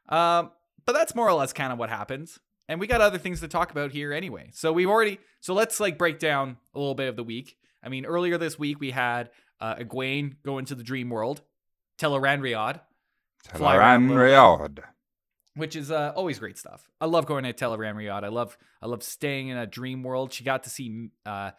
[0.08, 0.50] Um,
[0.84, 2.38] but that's more or less kind of what happens.
[2.68, 4.50] And we got other things to talk about here anyway.
[4.52, 7.56] So we've already so let's like break down a little bit of the week.
[7.82, 9.30] I mean, earlier this week we had
[9.60, 11.42] uh, Egwene go into the dream world,
[13.62, 14.14] around a
[15.56, 16.88] which is uh, always great stuff.
[17.00, 18.24] I love going to Tel'aran'rhiod.
[18.24, 20.32] I love I love staying in a dream world.
[20.32, 21.52] She got to see uh,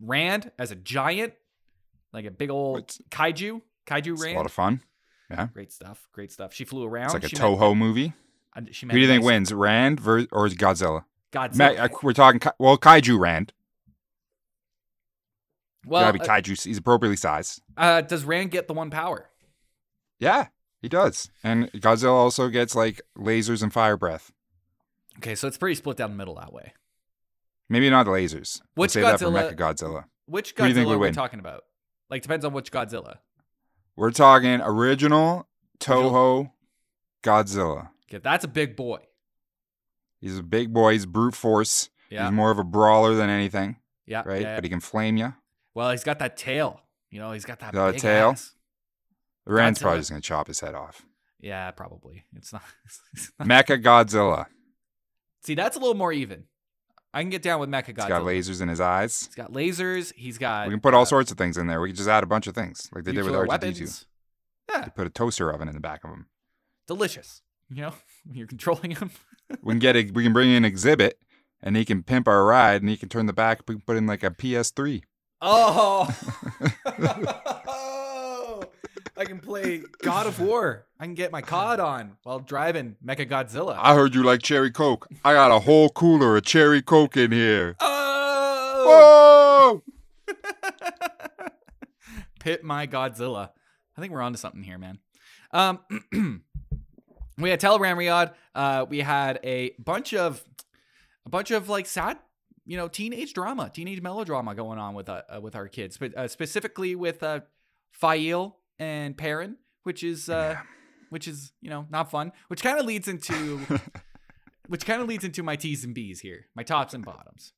[0.00, 1.32] Rand as a giant,
[2.12, 4.82] like a big old It's- kaiju, kaiju It's a lot of fun.
[5.30, 5.48] Yeah.
[5.52, 6.08] Great stuff.
[6.12, 6.52] Great stuff.
[6.52, 7.06] She flew around.
[7.06, 8.12] It's like a she Toho movie.
[8.56, 11.04] Met, she Who do you think wins, Rand ver- or Godzilla?
[11.32, 11.56] Godzilla.
[11.76, 13.52] Ma- uh, we're talking, ki- well, Kaiju Rand.
[15.86, 16.62] well, Gotta be uh, Kaiju.
[16.64, 17.62] He's appropriately sized.
[17.76, 19.28] uh, does Rand get the one power?
[20.18, 20.48] Yeah,
[20.82, 21.30] he does.
[21.42, 24.32] And Godzilla also gets like lasers and fire breath.
[25.18, 26.72] Okay, so it's pretty split down the middle that way.
[27.68, 28.60] Maybe not lasers.
[28.76, 30.04] We'll Which say that for Godzilla- Mecha Godzilla.
[30.26, 31.62] Which Who do you think Godzilla are we talking about?
[32.10, 33.18] Like, depends on which Godzilla.
[33.96, 35.46] We're talking original
[35.78, 36.50] Toho
[37.22, 37.90] Godzilla.
[38.08, 38.98] Okay, that's a big boy.
[40.20, 40.92] He's a big boy.
[40.92, 41.88] He's brute force.
[42.10, 44.42] Yeah, He's more of a brawler than anything, yeah, right?
[44.42, 44.56] yeah.
[44.56, 45.32] But he can flame you.
[45.74, 46.80] well, he's got that tail.
[47.10, 48.30] You know, he's got that tail?
[48.30, 48.52] ass.
[49.46, 49.82] Rand's Godzilla.
[49.82, 51.06] probably just gonna chop his head off.
[51.40, 52.24] Yeah, probably.
[52.36, 52.62] It's not.
[53.14, 54.46] it's not- Mecha Godzilla.
[55.42, 56.44] See, that's a little more even.
[57.12, 58.08] I can get down with Mecha He's Godzilla.
[58.08, 59.24] got lasers in his eyes.
[59.26, 60.12] He's got lasers.
[60.14, 60.68] He's got.
[60.68, 61.80] We can put all uh, sorts of things in there.
[61.80, 64.04] We can just add a bunch of things, like they did with nuclear R2D2.
[64.70, 66.26] Yeah, They put a toaster oven in the back of him.
[66.86, 67.42] delicious.
[67.68, 67.94] You know,
[68.32, 69.10] you're controlling him.
[69.62, 71.14] We can get a, we can bring in Xzibit,
[71.60, 73.96] and he can pimp our ride, and he can turn the back, we can put
[73.96, 75.02] in like a PS3.
[75.40, 76.08] Oh.
[79.16, 80.86] I can play God of War.
[80.98, 83.76] I can get my COD on while driving Mecha Godzilla.
[83.78, 85.08] I heard you like cherry coke.
[85.24, 87.76] I got a whole cooler of cherry coke in here.
[87.80, 89.82] oh!
[90.26, 90.28] Whoa!
[92.40, 93.50] Pit my Godzilla.
[93.96, 94.98] I think we're onto something here, man.
[95.52, 95.80] Um,
[97.38, 98.32] we had Tel'aran'rhiod.
[98.54, 100.42] Uh, we had a bunch of
[101.26, 102.18] a bunch of like sad,
[102.64, 106.28] you know, teenage drama, teenage melodrama going on with uh, with our kids, but uh,
[106.28, 107.40] specifically with uh,
[107.90, 110.62] Faile and Perrin, which is uh, Yeah.
[111.10, 112.32] which is you know not fun.
[112.48, 113.60] Which kind of leads into
[114.66, 117.52] which kind of leads into my T's and B's here, my tops and bottoms,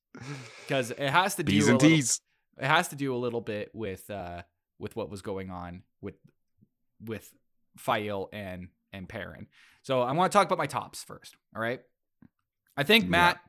[0.67, 2.21] because it has to do B's a and little- T's.
[2.59, 4.43] it has to do a little bit with uh
[4.79, 6.17] with what was going on with
[7.01, 7.33] with
[7.79, 9.47] Faile and and Perrin.
[9.83, 11.37] So I want to talk about my tops first.
[11.57, 11.81] All right.
[12.77, 13.11] I think Yeah.
[13.11, 13.41] Matt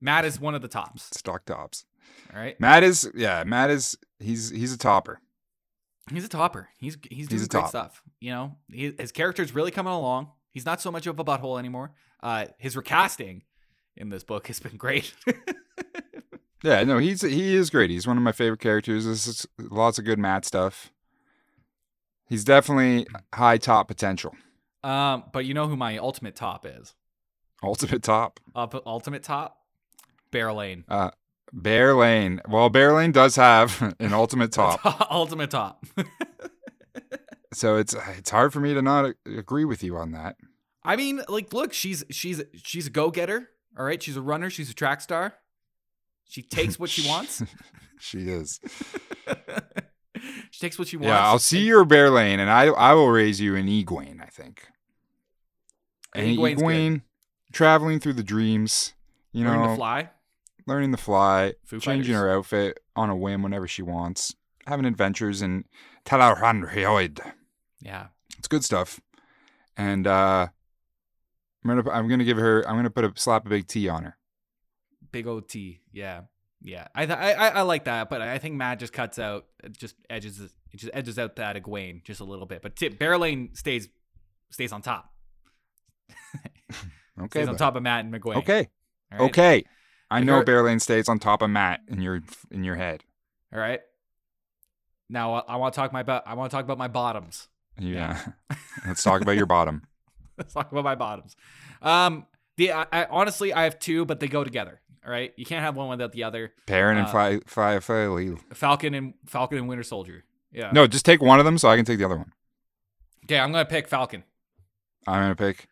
[0.00, 1.04] Matt is one of the tops.
[1.16, 1.84] Stock tops.
[2.32, 2.58] All right.
[2.60, 3.42] Matt is yeah.
[3.44, 5.20] Matt is he's he's a topper.
[6.12, 6.68] He's a topper.
[6.78, 7.68] He's he's doing a great top.
[7.68, 8.02] stuff.
[8.20, 10.30] You know, he, his character's really coming along.
[10.52, 11.92] He's not so much of a butthole anymore.
[12.22, 13.42] Uh, his recasting
[13.96, 15.12] in this book has been great.
[16.62, 17.90] Yeah, no, he's he is great.
[17.90, 19.04] He's one of my favorite characters.
[19.04, 20.90] This is lots of good Matt stuff.
[22.28, 24.34] He's definitely high top potential.
[24.82, 26.94] um, but you know who my ultimate top is?
[27.62, 28.40] Ultimate top.
[28.54, 29.58] Up ultimate top,
[30.32, 30.84] Berelain.
[30.88, 31.10] Uh,
[31.54, 32.40] Berelain.
[32.48, 34.80] Well, Berelain does have an ultimate top,
[35.10, 35.84] ultimate top.
[37.52, 40.36] so it's it's hard for me to not agree with you on that.
[40.82, 43.50] I mean, like, look, she's she's she's a go getter.
[43.78, 44.50] All right, she's a runner.
[44.50, 45.34] She's a track star.
[46.28, 47.42] She takes what she wants.
[47.98, 48.60] She is.
[50.50, 51.08] she takes what she wants.
[51.08, 54.20] Yeah, I'll see your Berelain, and I I will raise you an Egwene.
[54.22, 54.62] I think.
[56.14, 56.64] And Egwene's good.
[56.64, 57.02] Egwene
[57.52, 58.92] traveling through the dreams.
[59.32, 60.10] You Learn know, to fly.
[60.66, 62.20] Learning to fly, Foo changing Fighters.
[62.22, 64.34] her outfit, on a whim whenever she wants,
[64.66, 65.64] having adventures in
[66.04, 67.20] Tel'aran'rhiod.
[67.80, 68.08] Yeah.
[68.38, 69.00] It's good stuff.
[69.76, 70.48] And uh
[71.64, 74.04] I'm gonna I'm gonna give her I'm gonna put a slap a big T on
[74.04, 74.16] her.
[75.12, 75.80] Big OT.
[75.92, 76.22] Yeah.
[76.62, 76.88] Yeah.
[76.94, 80.40] I, th- I I like that, but I think Matt just cuts out, just edges,
[80.40, 82.62] it just edges out that Egwene just a little bit.
[82.62, 83.88] But T- Berelain stays
[84.50, 85.12] stays on top.
[87.18, 87.40] Okay.
[87.40, 88.36] stays on top of Matt and McGuane.
[88.36, 88.68] Okay.
[89.10, 89.20] Right?
[89.22, 89.64] Okay.
[90.10, 93.04] I know Berelain stays on top of Matt in your in your head.
[93.52, 93.80] All right.
[95.08, 97.48] Now I, I want to talk my bo- I want to talk about my bottoms.
[97.78, 98.20] Yeah.
[98.86, 99.82] Let's talk about your bottom.
[100.38, 101.36] Let's talk about my bottoms.
[101.82, 104.80] Um, the I, I honestly I have two, but they go together.
[105.04, 106.52] All right, you can't have one without the other.
[106.68, 108.34] And Uh, Fly Fly Fly.
[108.54, 110.24] Falcon and Falcon and Winter Soldier.
[110.50, 110.70] Yeah.
[110.72, 112.32] No, just take one of them so I can take the other one.
[113.24, 114.24] Okay, I'm gonna pick Falcon.
[115.06, 115.68] I'm gonna pick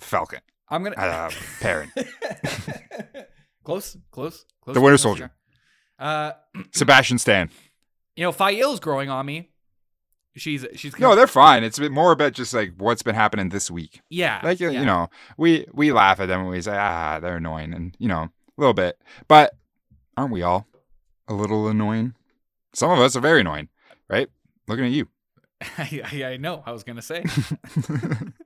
[0.00, 0.40] Falcon.
[0.68, 0.96] I'm gonna.
[0.96, 1.30] Uh.
[3.64, 4.74] close, close, close.
[4.74, 5.30] The Winter Soldier.
[5.98, 6.32] Uh,
[6.72, 7.50] Sebastian Stan.
[8.16, 9.50] you know, Faile's growing on me.
[10.36, 11.62] She's she's No, they're fine.
[11.62, 14.00] It's a bit more about just like what's been happening this week.
[14.10, 14.80] yeah, Like you- yeah.
[14.80, 18.08] you know, we we laugh at them and we say, ah, they're annoying, and you
[18.08, 18.98] know, a little bit.
[19.28, 19.54] But
[20.16, 20.66] aren't we all
[21.28, 22.14] a little annoying?
[22.74, 23.68] Some of us are very annoying,
[24.08, 24.28] right?
[24.66, 25.06] Looking at you.
[25.78, 26.64] I, I, I know.
[26.66, 27.24] I was gonna say.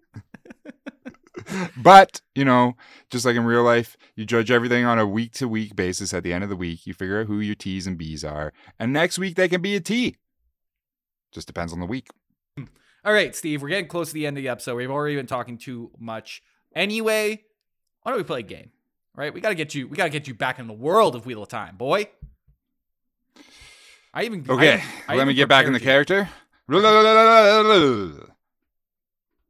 [1.77, 2.75] but you know,
[3.11, 6.13] just like in real life, you judge everything on a week to week basis.
[6.15, 8.53] At the end of the week, you figure out who your T's and B's are,
[8.79, 10.17] and next week they can be a T.
[11.33, 12.09] Just depends on the week.
[13.05, 14.75] All right, Steve, we're getting close to the end of the episode.
[14.77, 16.43] We've already been talking too much.
[16.75, 17.43] Anyway,
[18.03, 18.71] why don't we play a game?
[19.15, 19.33] Right?
[19.33, 19.89] We gotta get you.
[19.89, 22.07] We gotta get you back in the world of Wheel of Time, boy.
[24.13, 25.85] I even Okay, even- I let even me get back in the you.
[25.85, 26.29] character.
[26.69, 26.75] Are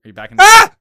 [0.05, 0.37] you back in?
[0.37, 0.75] The- Ah!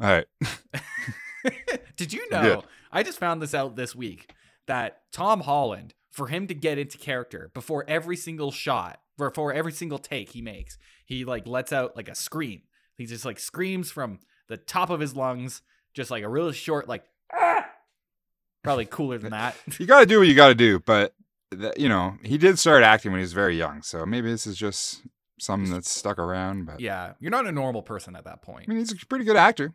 [0.00, 0.26] All right.
[1.96, 2.42] Did you know?
[2.42, 2.64] Good.
[2.92, 4.32] I just found this out this week
[4.66, 9.72] that Tom Holland, for him to get into character before every single shot, before every
[9.72, 12.62] single take he makes, he like lets out like a scream.
[12.96, 16.88] He just like screams from the top of his lungs, just like a real short,
[16.88, 17.68] like "Ah!"
[18.62, 19.56] probably cooler than that.
[19.78, 21.14] You got to do what you got to do, but
[21.50, 24.46] th- you know, he did start acting when he was very young, so maybe this
[24.46, 25.02] is just
[25.40, 26.66] something that's stuck around.
[26.66, 28.66] But yeah, you're not a normal person at that point.
[28.68, 29.74] I mean, he's a pretty good actor.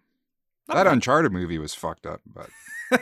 [0.69, 0.87] That.
[0.87, 2.49] Uncharted movie was fucked up, but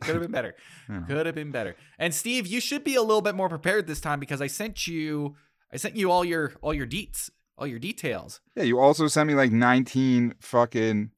[0.00, 0.54] Could have been better.
[0.88, 1.00] Yeah.
[1.06, 1.76] Could have been better.
[1.98, 4.86] And Steve, you should be a little bit more prepared this time because I sent
[4.86, 5.34] you
[5.72, 8.42] I sent you all your all your deets, all your details.
[8.54, 11.10] yeah, you also sent me like 19 fucking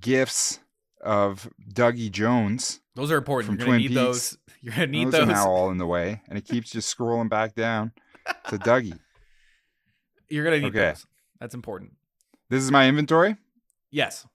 [0.00, 0.60] gifts
[1.02, 2.80] of Dougie Jones.
[2.94, 3.48] Those are important.
[3.48, 4.30] From You're gonna Twin need Peaks.
[4.30, 4.38] those.
[4.62, 5.22] You're gonna need those, those.
[5.24, 7.92] are now all in the way, and it keeps just scrolling back down
[8.48, 8.98] to Dougie.
[10.30, 10.78] You're gonna need Okay.
[10.92, 11.06] those.
[11.38, 11.92] That's important.
[12.48, 13.36] This is my inventory.
[13.90, 14.26] Yes.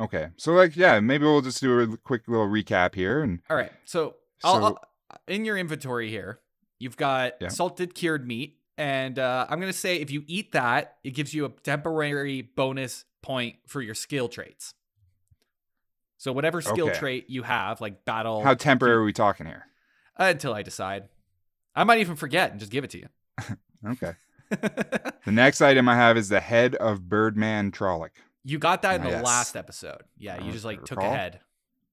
[0.00, 3.56] Okay, so like, yeah, maybe we'll just do a quick little recap here, and All
[3.56, 3.72] right.
[3.84, 4.78] So, I'll, I'll-
[5.28, 6.40] in your inventory here,
[6.78, 7.48] you've got Yeah.
[7.48, 11.44] salted cured meat, and uh, I'm gonna say if you eat that, it gives you
[11.44, 14.72] a temporary bonus point for your skill traits.
[16.16, 16.98] So whatever skill Okay.
[16.98, 19.66] trait you have, like battle, how temporary are we talking here?
[20.18, 21.08] uh, until I decide,
[21.74, 23.08] I might even forget and just give it to you.
[23.86, 24.12] Okay.
[25.24, 28.10] The next item I have is the head of Birdman Trolloc.
[28.44, 29.24] You got that in the yes.
[29.24, 30.02] last episode.
[30.18, 31.40] Yeah, you just like took a head,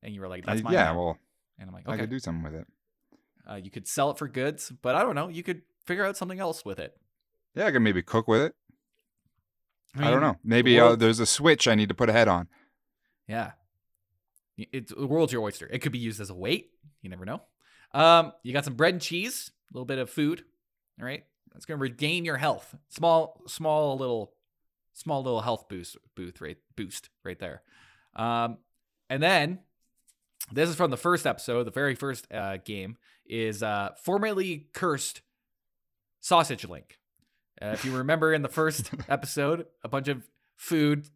[0.03, 1.17] and you were like, "That's my yeah, head." well,
[1.59, 2.67] and I'm like, I "Okay." could do something with it.
[3.49, 5.29] Uh, you could sell it for goods, but I don't know.
[5.29, 6.97] You could figure out something else with it.
[7.55, 8.55] Yeah, I could maybe cook with it.
[9.95, 10.37] I, don't know.
[10.43, 12.47] Maybe uh, world- there's a switch I need to put a head on.
[13.27, 13.51] Yeah.
[14.57, 15.67] It's the world's your oyster.
[15.71, 16.71] It could be used as a weight.
[17.01, 17.41] You never know.
[17.93, 20.43] Um, you got some bread and cheese, a little bit of food.
[20.99, 21.23] All right.
[21.53, 22.75] That's gonna regain your health.
[22.89, 24.33] Small, small little
[24.97, 27.61] small little health boost booth right boost right there.
[28.15, 28.57] Um,
[29.09, 29.59] and then
[30.51, 35.21] this is from the first episode, the very first uh, game is uh, formerly cursed
[36.19, 36.97] sausage link.
[37.61, 41.07] Uh, if you remember in the first episode, a bunch of food,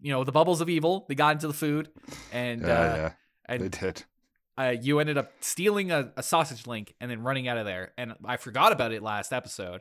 [0.00, 1.88] you know, the bubbles of evil, they got into the food,
[2.32, 3.10] and Yeah, uh,
[3.48, 4.04] yeah, they did.
[4.58, 7.92] uh, you ended up stealing a, a sausage link and then running out of there.
[7.96, 9.80] And I forgot about it last episode,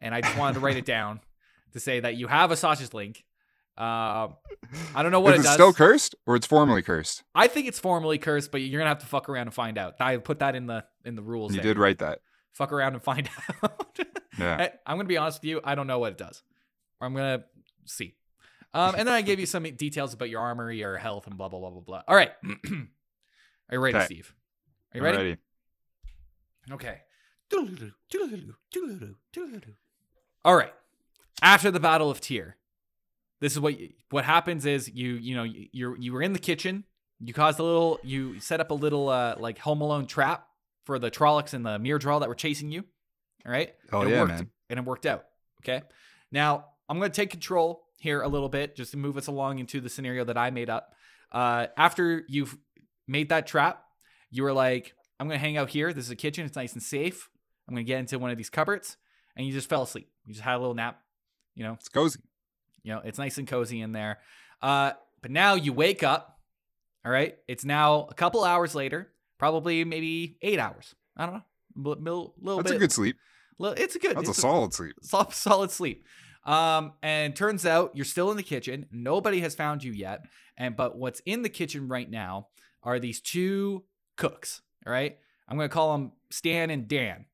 [0.00, 1.20] and I just wanted to write it down
[1.74, 3.24] to say that you have a sausage link.
[3.76, 4.36] Um,
[4.94, 5.54] I don't know what Is it it does.
[5.54, 7.24] still cursed or it's formally cursed?
[7.34, 9.94] I think it's formally cursed, but you're gonna have to fuck around and find out.
[10.00, 11.52] I put that in the in the rules.
[11.54, 11.74] You there.
[11.74, 12.20] did write that.
[12.52, 13.28] Fuck around and find
[13.64, 13.98] out.
[14.38, 14.56] Yeah.
[14.56, 15.60] I, I'm gonna be honest with you.
[15.64, 16.42] I don't know what it does.
[17.00, 17.44] I'm gonna
[17.84, 18.14] see.
[18.72, 21.48] Um, and then I gave you some details about your armory, your health, and blah
[21.48, 22.02] blah blah blah blah.
[22.06, 22.30] All right.
[22.44, 24.04] Are you ready, Okay.
[24.06, 24.34] Steve?
[24.94, 25.18] Are you ready?
[25.34, 25.38] Alrighty.
[26.74, 27.00] Okay.
[30.44, 30.72] All right.
[31.44, 32.56] After the Battle of Tear,
[33.40, 33.74] this is what
[34.10, 36.84] what happens is you you know you you were in the kitchen.
[37.20, 38.00] You caused a little.
[38.02, 40.46] You set up a little uh like Home Alone trap
[40.84, 42.84] for the Trollocs and the Myrddraal that were chasing you.
[43.46, 43.74] All right.
[43.90, 44.32] Hell And it yeah, worked.
[44.32, 44.50] man.
[44.70, 45.24] And it worked out.
[45.62, 45.82] Okay.
[46.32, 49.58] Now I'm going to take control here a little bit just to move us along
[49.58, 50.94] into the scenario that I made up.
[51.30, 52.56] Uh, after you've
[53.06, 53.82] made that trap,
[54.30, 55.92] you were like, I'm going to hang out here.
[55.92, 56.44] This is a kitchen.
[56.44, 57.28] It's nice and safe.
[57.68, 58.96] I'm going to get into one of these cupboards.
[59.36, 60.08] And you just fell asleep.
[60.26, 61.00] You just had a little nap.
[61.54, 62.20] You know, It's cozy.
[62.82, 64.18] you know, it's nice and cozy in there.
[64.62, 66.38] Uh, but now you wake up.
[67.04, 67.36] All right.
[67.48, 70.94] It's now a couple hours later, probably maybe eight hours.
[71.16, 71.42] I don't know.
[71.76, 72.76] A little, little That's bit.
[72.76, 73.16] a good sleep.
[73.60, 74.16] It's a good.
[74.16, 74.96] That's a it's solid sleep.
[75.02, 76.04] sol- solid sleep.
[76.44, 78.86] Um, and turns out you're still in the kitchen.
[78.90, 80.24] Nobody has found you yet.
[80.56, 82.48] And but what's in the kitchen right now
[82.82, 83.84] are these two
[84.16, 84.60] cooks.
[84.86, 85.18] All right.
[85.48, 87.26] I'm gonna call them Stan and Dan.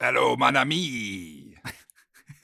[0.00, 1.51] Hello, mon ami.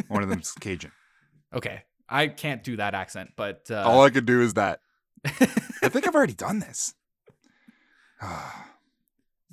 [0.09, 0.93] One of them's Cajun.
[1.51, 1.83] Okay.
[2.11, 4.81] I can't do that accent, but uh, All I could do is that.
[5.25, 6.93] I think I've already done this.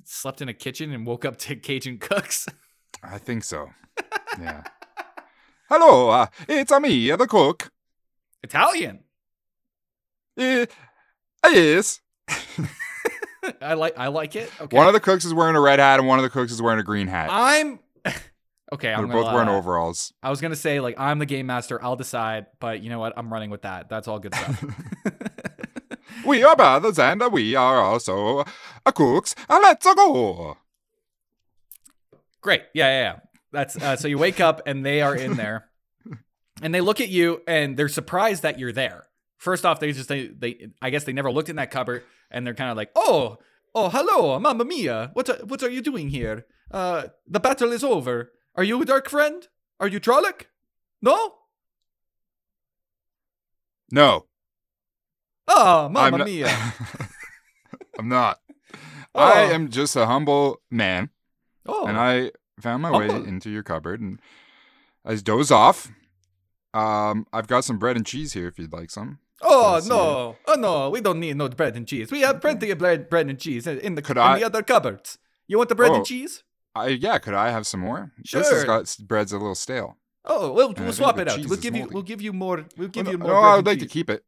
[0.04, 2.48] slept in a kitchen and woke up to Cajun cooks.
[3.04, 3.70] I think so.
[4.40, 4.64] Yeah.
[5.70, 7.72] Hello, uh, it's me, the cook.
[8.44, 9.00] Italian.
[10.38, 10.66] Uh,
[11.46, 12.02] yes.
[13.62, 14.52] I like I like it.
[14.60, 14.76] Okay.
[14.76, 16.62] One of the cooks is wearing a red hat, and one of the cooks is
[16.62, 17.30] wearing a green hat.
[17.32, 17.80] I'm
[18.74, 18.94] okay.
[18.94, 20.14] I'm They're gonna, both wearing uh, overalls.
[20.22, 21.84] I was gonna say like I'm the game master.
[21.84, 23.14] I'll decide, but you know what?
[23.18, 23.90] I'm running with that.
[23.90, 24.64] That's all good stuff.
[26.26, 28.46] We are brothers, and we are also
[28.86, 29.36] cooks.
[29.48, 30.58] Uh, let's go.
[32.42, 32.64] Great.
[32.74, 33.20] Yeah, yeah, yeah.
[33.52, 35.70] That's uh, so you wake up and they are in there,
[36.62, 39.08] and they look at you and they're surprised that you're there.
[39.38, 42.46] First off, they just they, they I guess they never looked in that cupboard and
[42.46, 43.38] they're kind of like, oh,
[43.76, 46.46] oh, hello, Mamma Mia, what are, what are you doing here?
[46.72, 48.32] Uh, the battle is over.
[48.56, 49.48] Are you a dark friend?
[49.80, 50.44] Are you Trolloc?
[51.02, 51.34] No.
[53.92, 54.26] No,
[55.48, 56.48] Oh, I'm Mamma not- Mia.
[58.00, 58.40] I'm not.
[59.16, 59.54] I Oh.
[59.54, 61.10] am just a humble man,
[61.68, 63.28] Oh, and I found my way Humble.
[63.28, 64.20] into your cupboard, and
[65.06, 65.92] I doze off.
[66.74, 69.20] Um, I've got some bread and cheese here if you'd like some.
[69.42, 69.90] Oh Let's see.
[69.92, 70.36] no!
[70.48, 70.90] Oh no!
[70.90, 72.12] We don't need no bread and cheese.
[72.12, 75.20] We have plenty of bread, bread and cheese in the in I- the other cupboards.
[75.48, 75.96] You want the bread Oh.
[75.98, 76.44] and cheese?
[76.76, 78.12] I yeah, could I have some more?
[78.32, 79.98] This has got bread's a little stale.
[80.26, 81.40] Oh, we'll, we'll swap it out.
[81.46, 82.66] We'll give you we'll give you more.
[82.78, 83.34] We'll give Oh, you no, more.
[83.34, 84.24] no, bread I would like to keep it.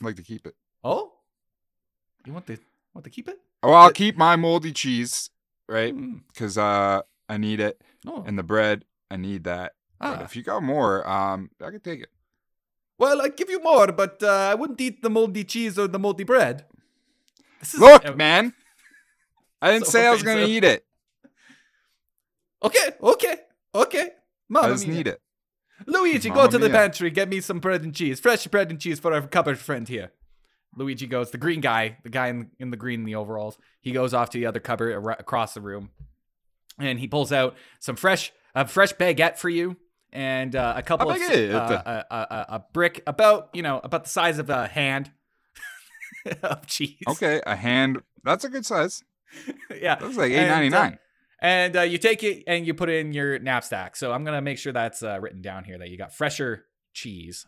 [0.00, 0.54] I'd like to keep it.
[0.82, 1.12] Oh,
[2.26, 2.58] you want the
[2.94, 3.38] want to keep it?
[3.62, 5.30] Oh, I'll keep my moldy cheese,
[5.68, 5.94] right?
[5.94, 6.22] Mm.
[6.32, 9.74] Because uh, I need it, Oh, and the bread, I need that.
[10.00, 10.16] ah.
[10.16, 12.08] But if you got more, um, I can take it.
[12.98, 15.98] well, I'd give you more, but uh, I wouldn't eat the moldy cheese or the
[15.98, 16.64] moldy bread.
[17.78, 18.54] Look, man,
[19.60, 20.86] I didn't So say I was gonna eat it.
[22.62, 23.36] Okay, okay,
[23.74, 24.02] okay.
[24.02, 24.10] I
[24.48, 24.96] Mamma just mia.
[24.96, 25.20] need it.
[25.86, 29.00] Luigi, go to the pantry, get me some bread and cheese, fresh bread and cheese
[29.00, 30.12] for our cupboard friend here.
[30.76, 31.30] Luigi goes.
[31.30, 34.30] The green guy, the guy in, in the green in the overalls, he goes off
[34.30, 35.90] to the other cupboard ar- across the room,
[36.78, 39.76] and he pulls out some fresh, a fresh baguette for you,
[40.12, 44.04] and uh, a couple A of uh, a, a, a, brick about you know about
[44.04, 45.10] the size of a hand
[46.42, 47.02] of cheese.
[47.08, 48.02] Okay, a hand.
[48.22, 49.02] That's a good size.
[49.80, 50.98] yeah, That's like And, eight ninety nine.
[51.40, 53.96] And uh, you take it and you put it in your knapsack.
[53.96, 57.46] So I'm gonna make sure that's uh, written down here that you got fresher cheese.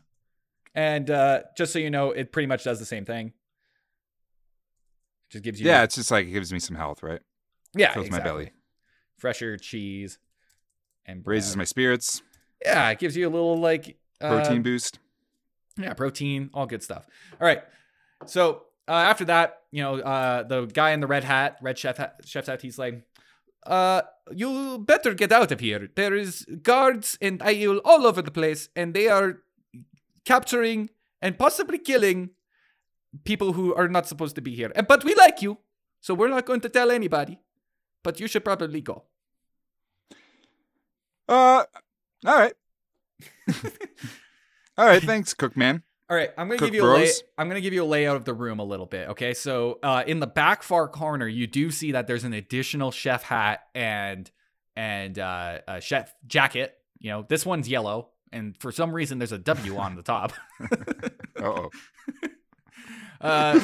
[0.74, 3.33] And uh, just so you know, it pretty much does the same thing.
[5.31, 7.20] Just gives you Yeah, it's just like it gives me some health, right?
[7.74, 8.53] yeah fills my belly.
[9.16, 10.18] Fresher cheese
[11.07, 12.22] and Raises my spirits.
[12.64, 12.90] yeah.
[12.90, 14.99] It gives you a little like uh, Protein boost.
[15.78, 17.07] Yeah, protein, all good stuff.
[17.40, 17.62] All right.
[18.26, 21.97] So uh, after that, you know, uh, the guy in the red hat, red chef
[21.97, 23.03] hat, chef's hat, he's like,
[23.66, 25.88] uh, you better get out of here.
[25.94, 29.38] There is guards and Aiel all over the place, and they are
[30.24, 30.90] capturing
[31.20, 32.30] and possibly killing
[33.24, 34.72] people who are not supposed to be here.
[34.74, 35.58] And, but we like you,
[36.00, 37.40] so we're not going to tell anybody.
[38.02, 39.04] But you should probably go.
[41.28, 41.64] Uh,
[42.26, 42.54] all right.
[44.76, 45.02] all right.
[45.02, 45.82] Thanks, Cook Man.
[46.12, 48.16] All right, I'm gonna Cook give you a lay- I'm gonna give you a layout
[48.16, 49.08] of the room a little bit.
[49.08, 52.90] Okay, so uh, in the back far corner, you do see that there's an additional
[52.90, 54.30] chef hat and
[54.76, 56.76] and uh, a chef jacket.
[56.98, 60.34] You know, this one's yellow, and for some reason, there's a W on the top.
[61.40, 61.70] Uh oh.
[63.22, 63.58] uh,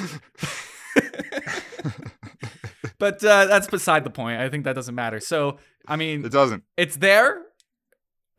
[2.99, 4.40] but uh, that's beside the point.
[4.40, 5.20] I think that doesn't matter.
[5.20, 6.64] So, I mean, It doesn't.
[6.78, 7.42] it's there.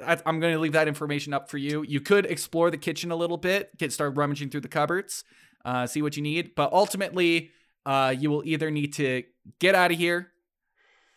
[0.05, 1.83] I- I'm going to leave that information up for you.
[1.87, 5.23] You could explore the kitchen a little bit, get start rummaging through the cupboards,
[5.65, 6.55] uh, see what you need.
[6.55, 7.51] But ultimately,
[7.85, 9.23] uh, you will either need to
[9.59, 10.31] get out of here,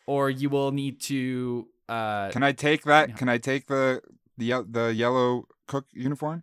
[0.07, 1.69] or you will need to.
[1.89, 3.17] Uh, Can I take that?
[3.17, 4.01] Can I take the
[4.39, 6.43] the the yellow cook uniform?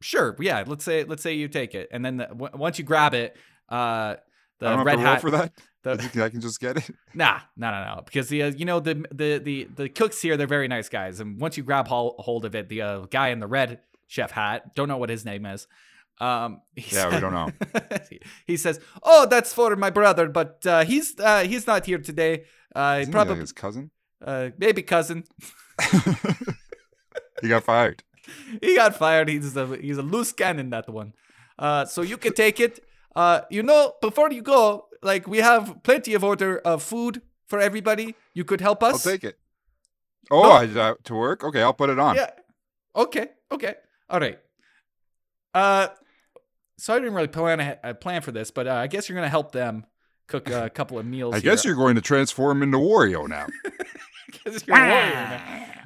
[0.00, 0.62] sure, yeah.
[0.66, 3.36] Let's say let's say you take it, and then the, w- once you grab it,
[3.68, 4.16] uh,
[4.58, 5.52] the red hat for that.
[5.82, 6.90] the- I can just get it.
[7.14, 8.02] Nah, no, no, no.
[8.04, 11.20] Because the uh, you know the the the the cooks here, they're very nice guys,
[11.20, 14.74] and once you grab hold of it, the uh, guy in the red chef hat,
[14.74, 15.66] don't know what his name is.
[16.20, 17.50] Um, Yeah, we don't know.
[18.46, 22.44] he says, "Oh, that's for my brother, but uh, he's uh, he's not here today.
[22.74, 23.90] Uh, probably like his cousin.
[24.24, 25.24] uh, maybe cousin.
[27.40, 28.02] he got fired.
[28.60, 29.28] he got fired.
[29.28, 31.12] He's a he's a loose cannon that one.
[31.58, 32.80] Uh, so you can take it.
[33.18, 37.58] Uh, you know, before you go, like we have plenty of order of food for
[37.58, 38.14] everybody.
[38.32, 38.92] You could help us.
[39.06, 39.36] I'll take it.
[40.30, 40.50] Oh, No.
[40.50, 41.42] I, uh, to work?
[41.42, 42.14] Okay, I'll put it on.
[42.14, 42.30] Yeah.
[42.94, 43.26] Okay.
[43.50, 43.74] Okay.
[44.08, 44.38] All right.
[45.52, 45.88] Uh,
[46.76, 49.16] so I didn't really plan a, uh, plan for this, but uh, I guess you're
[49.16, 49.84] gonna help them
[50.28, 51.34] cook a couple of meals.
[51.34, 53.46] I guess you're going to transform into Wario now.
[54.44, 55.14] 'Cause you're a warrior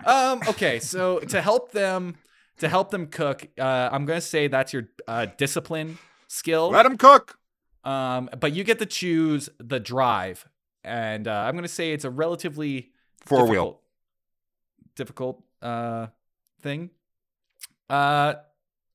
[0.04, 0.32] now.
[0.32, 0.40] Um.
[0.48, 0.80] Okay.
[0.80, 2.16] So to help them,
[2.58, 5.98] to help them cook, uh, I'm gonna say that's your uh, discipline
[6.32, 6.70] skill.
[6.70, 7.38] Let him cook.
[7.84, 8.28] Um.
[8.38, 10.48] But you get to choose the drive,
[10.84, 12.90] and uh, I'm gonna say it's a relatively
[13.24, 13.80] Four wheel.
[14.94, 16.06] difficult, difficult uh
[16.60, 16.90] thing.
[17.90, 18.34] Uh,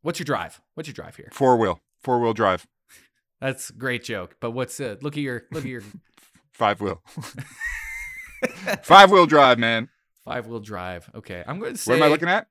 [0.01, 0.59] what's your drive?
[0.73, 1.29] What's your drive here?
[1.33, 1.81] Four wheel.
[2.01, 2.65] Four wheel drive.
[3.41, 4.37] That's a great joke.
[4.39, 5.03] But what's it?
[5.03, 5.83] look at your look at your
[6.53, 7.03] Five wheel.
[8.83, 9.89] Five wheel drive, man.
[10.25, 11.09] five wheel drive.
[11.13, 11.91] Okay, I'm going to say.
[11.91, 12.47] What am I looking at?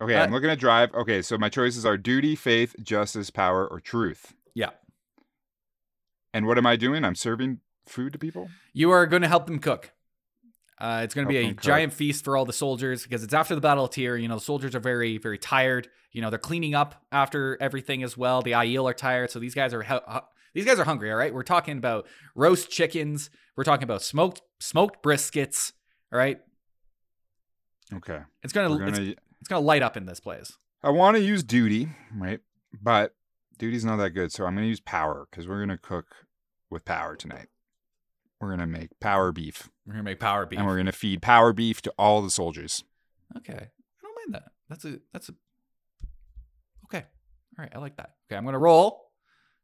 [0.00, 0.92] Okay, Uh, I'm looking at drive.
[0.94, 4.34] Okay, so my choices are duty, faith, justice, power, or truth.
[4.54, 4.70] Yeah,
[6.34, 7.04] And what am I doing?
[7.04, 8.48] I'm serving food to people?
[8.72, 9.92] you are going to help them cook.
[10.78, 11.62] Uh, it's going to be a cook.
[11.62, 14.16] giant feast for all the soldiers because it's after the battle of Tear.
[14.18, 15.88] You know, the soldiers are very, very tired.
[16.12, 18.42] You know, they're cleaning up after everything as well.
[18.42, 20.20] The Aiel are tired, so these guys are hu- hu-
[20.52, 21.10] these guys are hungry.
[21.10, 23.30] All right, we're talking about roast chickens.
[23.56, 25.72] We're talking about smoked smoked briskets.
[26.12, 26.38] All right,
[27.94, 28.20] Okay.
[28.42, 29.14] it's gonna, We're it's, gonna
[29.46, 30.58] it's gonna light up in this place.
[30.82, 32.40] I want to use duty, right?
[32.82, 33.14] But
[33.58, 36.06] duty's not that good, so I'm gonna use power because we're gonna cook
[36.68, 37.46] with power tonight.
[38.40, 40.58] We're gonna make power beef, We're gonna make power beef.
[40.58, 42.82] and we're gonna feed power beef to all the soldiers.
[43.36, 43.52] Okay.
[43.52, 44.50] I don't mind that.
[44.68, 45.34] That's a that's a
[46.86, 47.04] Okay.
[47.56, 48.14] All right, I like that.
[48.28, 49.12] Okay, I'm to roll.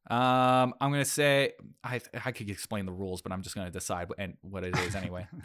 [0.08, 4.08] Um I'm to say I I could explain the rules, but I'm just to decide
[4.10, 5.26] what, and what it is anyway.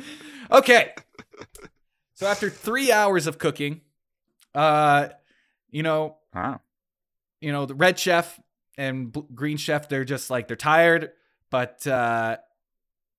[0.50, 0.92] okay.
[2.20, 3.80] So after 3 hours of cooking,
[4.54, 5.08] uh
[5.70, 6.60] you know, Wow.
[7.40, 8.38] you know, the red chef
[8.76, 11.12] and green chef, they're just like they're tired,
[11.48, 12.36] but uh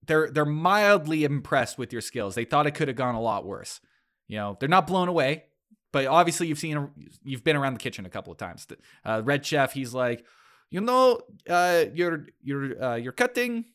[0.06, 2.36] they're they're mildly impressed with your skills.
[2.36, 3.82] They thought it could have gone a lot worse.
[4.28, 5.46] You know, they're not blown away,
[5.92, 6.92] but obviously you've seen
[7.24, 8.68] you've been around the kitchen a couple of times.
[9.04, 10.24] Uh, red chef, he's like,
[10.70, 13.66] you know, uh, your your uh, your cutting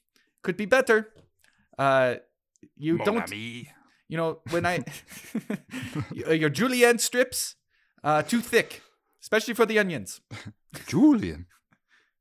[0.43, 1.13] could be better.
[1.77, 2.15] Uh,
[2.77, 3.29] you don't
[4.09, 4.85] you know, when I
[6.27, 7.57] uh, your julienne strips
[8.05, 8.83] uh too thick,
[9.23, 10.21] especially for the onions.
[10.87, 11.47] Julian.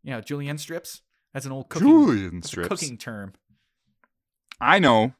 [0.03, 1.01] You know, julienne strips.
[1.33, 2.69] That's an old cooking, a strips.
[2.69, 3.33] cooking term.
[4.61, 5.13] I know.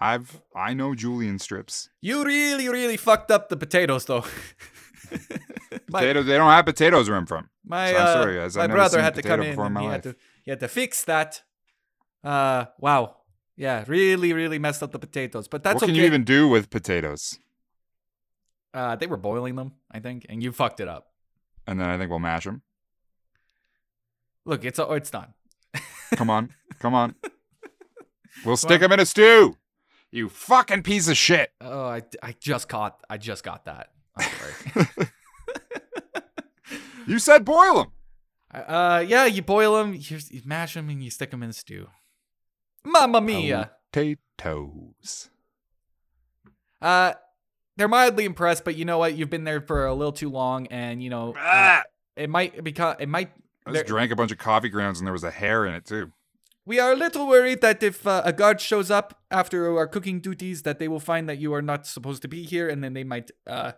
[0.00, 1.88] I've I know julienne strips.
[2.00, 4.24] You really, really fucked up the potatoes, though.
[5.88, 6.26] my Potatoes.
[6.26, 7.48] They don't have potatoes where I'm from.
[7.64, 8.56] my, so I'm uh, sorry, guys.
[8.56, 9.92] I've my brother had to come in in my he life.
[9.92, 11.42] had to he had to fix that.
[12.22, 13.16] Uh, wow.
[13.56, 16.00] Yeah, really, really messed up the potatoes, but that's what can okay.
[16.00, 17.38] you even do with potatoes?
[18.74, 21.06] uh, they were boiling them, I think, and you fucked it up.
[21.66, 22.62] And then I think we'll mash them.
[24.44, 25.32] Look, it's oh, it's done.
[26.16, 26.50] Come on,
[26.80, 27.14] come on.
[28.44, 29.56] We'll stick them in a stew.
[30.10, 31.52] You fucking piece of shit.
[31.60, 33.92] Oh, I, I just caught I just got that.
[34.16, 34.88] I'm sorry.
[37.06, 37.92] You said boil them.
[38.66, 41.54] uh, yeah, you boil them, you, you mash them, and you stick them in the
[41.54, 41.88] stew.
[42.84, 43.70] Mamma mia!
[43.92, 45.30] Potatoes.
[46.80, 47.14] Uh,
[47.76, 49.14] they're mildly impressed, but you know what?
[49.16, 51.82] You've been there for a little too long, and you know uh, Ah!
[52.16, 53.32] it might become it might.
[53.66, 55.86] I just drank a bunch of coffee grounds and there was a hair in it
[55.86, 56.12] too.
[56.66, 60.20] We are a little worried that if uh, a guard shows up after our cooking
[60.20, 62.92] duties, that they will find that you are not supposed to be here, and then
[62.94, 63.72] they might uh,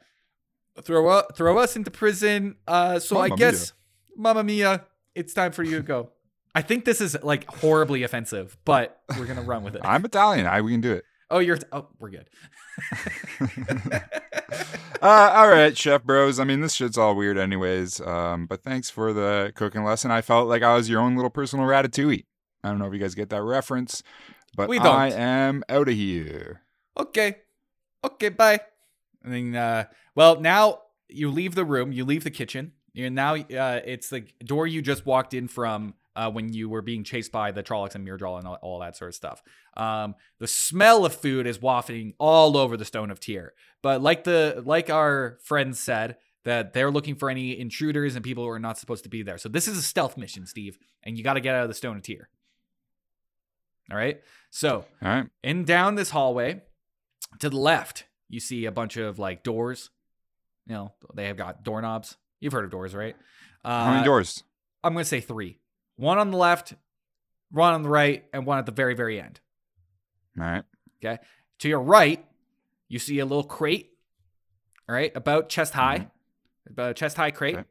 [0.82, 2.56] throw u- throw us into prison.
[2.66, 3.72] Uh, so I guess,
[4.16, 4.84] Mamma Mia,
[5.14, 6.10] it's time for you to go.
[6.56, 9.82] I think this is like horribly offensive, but we're gonna run with it.
[9.84, 10.46] I'm Italian.
[10.46, 11.04] I we can do it.
[11.30, 12.30] oh, you're oh, we're good.
[15.02, 16.40] Uh, all right, chef bros.
[16.40, 18.00] I mean, this shit's all weird, anyways.
[18.00, 20.10] Um, but thanks for the cooking lesson.
[20.10, 22.24] I felt like I was your own little personal ratatouille.
[22.64, 24.02] I don't know if you guys get that reference,
[24.56, 24.86] but We don't.
[24.86, 26.62] I am out of here.
[26.98, 27.36] okay,
[28.02, 28.60] okay, bye.
[29.24, 29.84] I mean, uh,
[30.14, 32.72] well, now you leave the room, you leave the kitchen.
[32.94, 36.82] You're now, uh, it's the door you just walked in from uh, when you were
[36.82, 39.42] being chased by the Trollocs and Myrddraal and all, all that sort of stuff.
[39.76, 43.52] Um, the smell of food is wafting all over the Stone of Tear.
[43.82, 48.44] But like the like our friends said, that they're looking for any intruders and people
[48.44, 49.36] who are not supposed to be there.
[49.36, 51.74] So this is a stealth mission, Steve, and you got to get out of the
[51.74, 52.28] Stone of Tear.
[53.90, 54.20] All right.
[54.50, 55.26] So All right.
[55.42, 56.62] in down this hallway
[57.40, 59.90] to the left, you see a bunch of like doors.
[60.66, 62.16] You know, they have got doorknobs.
[62.40, 63.16] You've heard of doors, right?
[63.64, 64.42] Uh, How many doors?
[64.82, 65.58] I'm going to say three.
[65.96, 66.74] One on the left,
[67.50, 69.40] one on the right, and one at the very, very end.
[70.38, 70.64] All right.
[71.02, 71.18] Okay.
[71.60, 72.24] To your right,
[72.88, 73.90] you see a little crate,
[74.88, 76.08] all right, about chest high,
[76.68, 77.54] about a chest high crate.
[77.54, 77.60] Mm-hmm.
[77.60, 77.68] Okay.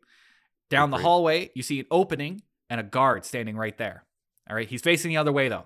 [0.69, 1.05] Down the crate.
[1.05, 4.03] hallway, you see an opening and a guard standing right there.
[4.49, 5.65] All right, he's facing the other way though,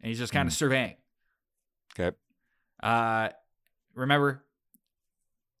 [0.00, 0.96] and he's just kind of surveying.
[1.96, 2.08] Mm.
[2.08, 2.16] Okay.
[2.82, 3.30] Uh,
[3.94, 4.44] remember,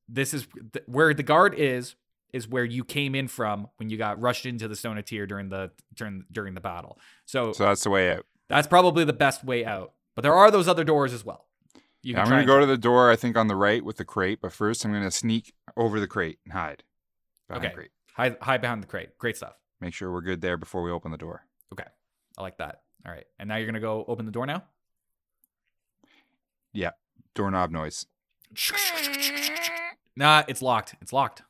[0.08, 1.94] this is th- where the guard is.
[2.32, 5.26] Is where you came in from when you got rushed into the Stone of Tear
[5.26, 6.98] during the during during the battle.
[7.24, 8.26] So, So that's the way out.
[8.48, 9.92] that's probably the best way out.
[10.14, 11.46] But there are those other doors as well.
[12.02, 14.04] You I'm going to go to the door, I think, on the right with the
[14.04, 16.82] crate, but first I'm going to sneak over the crate and hide.
[17.48, 17.72] Behind Okay.
[17.72, 17.90] the crate.
[18.14, 19.18] hide, hide behind the crate.
[19.18, 19.54] Great stuff.
[19.80, 21.44] Make sure we're good there before we open the door.
[21.72, 21.84] Okay.
[22.36, 22.82] I like that.
[23.06, 23.24] All right.
[23.38, 24.62] And now you're gonna go open the door now.
[26.72, 26.90] Yeah.
[27.34, 28.06] Doorknob noise.
[30.16, 30.94] Nah, it's locked.
[31.00, 31.42] It's locked.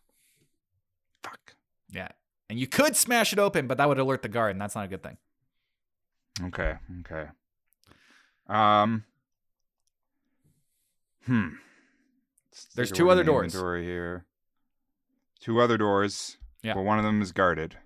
[1.91, 2.09] Yeah.
[2.51, 4.84] And you could smash it open, but that would alert the guard, and that's not
[4.84, 5.16] a good thing.
[6.45, 6.74] Okay.
[7.01, 7.28] Okay.
[8.49, 9.05] Um.
[11.26, 11.49] Hmm.
[12.51, 13.55] Let's There's two other doors.
[13.55, 14.24] Inventory here.
[15.41, 16.39] Two other doors.
[16.62, 16.74] Yeah.
[16.74, 17.76] But one of them is guarded,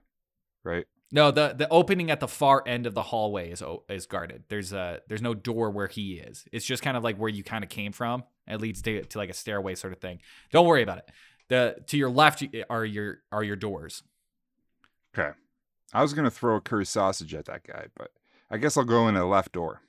[0.64, 0.86] right?
[1.14, 4.44] No, the the opening at the far end of the hallway is is guarded.
[4.48, 6.46] There's a there's no door where he is.
[6.52, 8.24] It's just kind of like where you kind of came from.
[8.48, 10.20] It leads to, to like a stairway sort of thing.
[10.50, 11.10] Don't worry about it.
[11.52, 14.02] The to your left are your are your doors.
[15.14, 15.36] Okay.
[15.92, 18.10] I was gonna throw a curry sausage at that guy, but
[18.50, 19.82] I guess I'll go in the left door.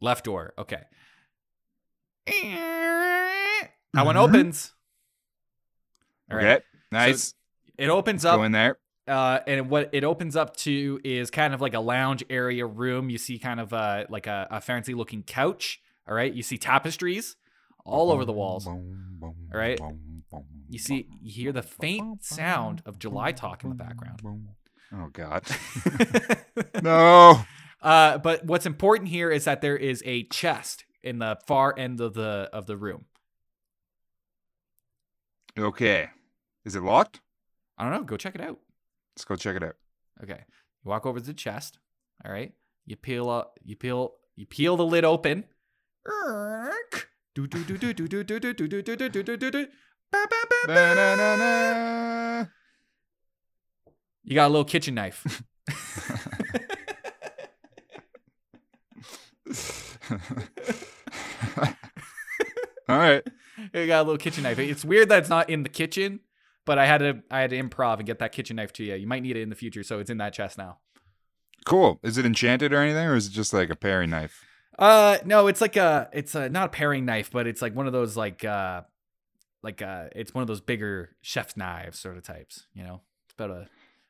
[0.00, 0.54] Left door.
[0.56, 0.80] Okay.
[2.26, 4.28] That one Mhm.
[4.28, 4.72] opens.
[6.30, 6.46] All right.
[6.46, 6.64] Okay.
[6.90, 7.34] Nice.
[7.76, 8.38] It opens up.
[8.38, 8.78] go in there.
[9.06, 13.10] uh, and what it opens up to is kind of like a lounge area room.
[13.10, 15.82] You see kind of uh, like a, a fancy looking couch.
[16.08, 16.32] All right.
[16.32, 17.36] You see tapestries
[17.84, 18.66] all over the walls.
[18.66, 18.82] All
[19.52, 19.78] right.
[20.68, 24.20] You see, you hear the faint sound of July talk in the background.
[24.94, 25.44] Oh God.
[26.82, 27.44] no.
[27.80, 32.00] Uh, but what's important here is that there is a chest in the far end
[32.00, 33.06] of the of the room.
[35.58, 36.08] Okay.
[36.64, 37.20] Is it locked?
[37.76, 38.04] I don't know.
[38.04, 38.58] Go check it out.
[39.14, 39.76] Let's go check it out.
[40.22, 40.44] Okay.
[40.84, 41.78] You walk over to the chest.
[42.24, 42.52] All right.
[42.86, 43.58] You peel up.
[43.64, 44.14] You peel.
[44.36, 45.44] You peel the lid open.
[47.34, 49.66] Do do do do do do do do do do do do do do do
[50.12, 50.18] do.
[50.18, 52.50] Ba, ba, ba, ba.
[54.24, 55.42] You got a little kitchen knife.
[62.88, 63.22] All right.
[63.74, 64.58] You got a little kitchen knife.
[64.58, 66.20] It's weird that it's not in the kitchen,
[66.64, 68.94] but I had to I had to improv and get that kitchen knife to you.
[68.94, 70.78] You might need it in the future, so it's in that chest now.
[71.64, 72.00] Cool.
[72.02, 74.44] Is it enchanted or anything, or is it just like a paring knife?
[74.78, 77.86] Uh, no, it's like a it's a not a paring knife, but it's like one
[77.86, 78.82] of those like uh
[79.62, 82.66] like uh it's one of those bigger chef's knives sort of types.
[82.74, 83.68] You know, it's about a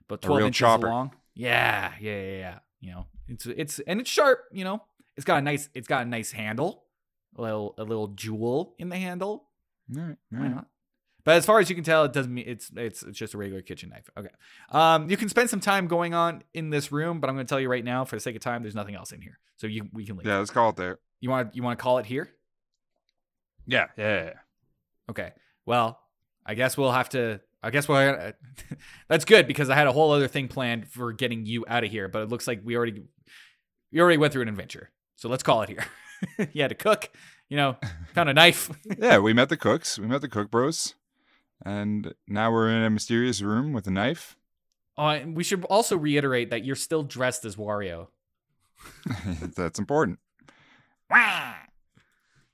[0.09, 0.89] about twelve real inches chopper.
[0.89, 1.13] long.
[1.35, 2.59] Yeah, yeah, yeah, yeah.
[2.81, 4.41] You know, it's it's and it's sharp.
[4.53, 4.83] You know,
[5.17, 6.85] it's got a nice it's got a nice handle,
[7.37, 9.49] a little a little jewel in the handle.
[9.95, 10.17] All right.
[10.33, 10.55] all Why right.
[10.55, 10.67] not?
[11.25, 13.39] But as far as you can tell, it doesn't mean it's it's it's just a
[13.39, 14.11] regular kitchen knife.
[14.19, 14.29] Okay.
[14.71, 17.49] Um, you can spend some time going on in this room, but I'm going to
[17.49, 19.69] tell you right now, for the sake of time, there's nothing else in here, so
[19.69, 20.27] you we can leave.
[20.27, 20.99] Yeah, let's call it there.
[21.21, 22.29] You want you want to call it here?
[23.67, 23.87] Yeah.
[23.97, 24.25] Yeah.
[24.25, 24.33] yeah.
[25.11, 25.33] Okay.
[25.67, 26.01] Well,
[26.45, 27.41] I guess we'll have to.
[27.63, 28.33] I guess we'll.
[29.09, 31.91] that's good because I had a whole other thing planned for getting you out of
[31.91, 33.03] here, but it looks like we already
[33.93, 34.91] we already went through an adventure.
[35.17, 35.85] So let's call it here.
[36.53, 37.11] you had to cook.
[37.49, 37.77] You know,
[38.15, 38.71] found a knife.
[38.99, 39.99] Yeah, we met the cooks.
[39.99, 40.95] We met the cook bros.
[41.65, 44.37] And now we're in a mysterious room with a knife.
[44.99, 48.09] Oh, and we should also reiterate that you're still dressed as Wario.
[49.57, 50.19] That's important.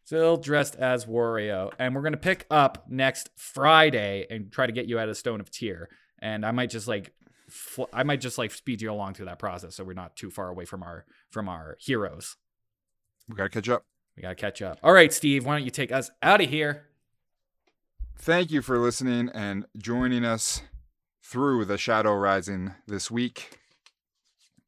[0.09, 1.71] Still dressed as Wario.
[1.79, 5.19] And we're going to pick up next Friday and try to get you out of
[5.19, 5.91] Stone of Tear.
[6.19, 7.13] And I might just like
[7.51, 10.31] fl- I might just like speed you along through that process so we're not too
[10.31, 12.37] far away from our from our heroes.
[13.29, 13.85] We got to catch up.
[14.17, 14.79] We got to catch up.
[14.83, 16.87] All right, Steve, why don't you take us out of here?
[18.17, 20.63] Thank you for listening and joining us
[21.23, 23.59] through the Shadow Rising this week.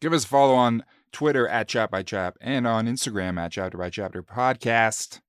[0.03, 3.79] Give us a follow on Twitter at Chap by Chap and on Instagram at Chapter
[3.79, 5.21] by Chapter Podcast.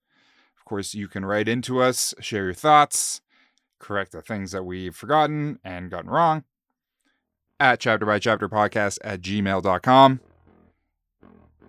[0.71, 3.19] Course, you can write into us, share your thoughts,
[3.77, 6.45] correct the things that we've forgotten and gotten wrong
[7.59, 10.21] at Chapter by Chapter Podcast at gmail.com.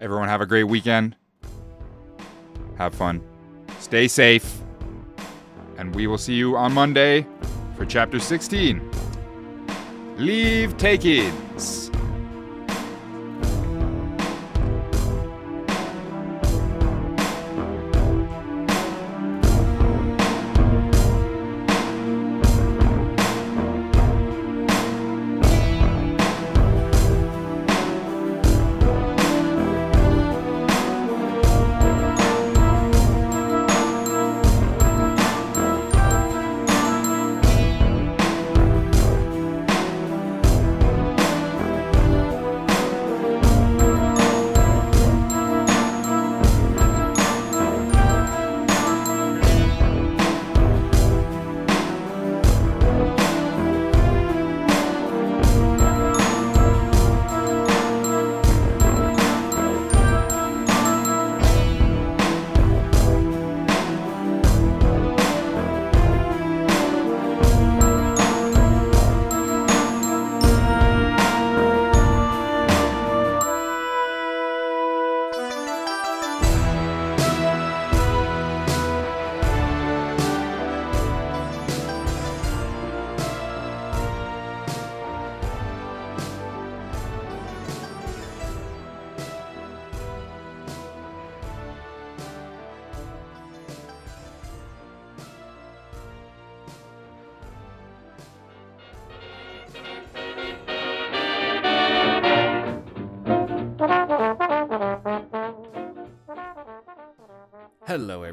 [0.01, 1.17] Everyone have a great weekend.
[2.79, 3.21] Have fun.
[3.81, 4.61] Stay safe
[5.79, 7.27] and we will see you on Monday
[7.77, 8.89] for Chapter 16
[10.17, 11.52] Leave Takings.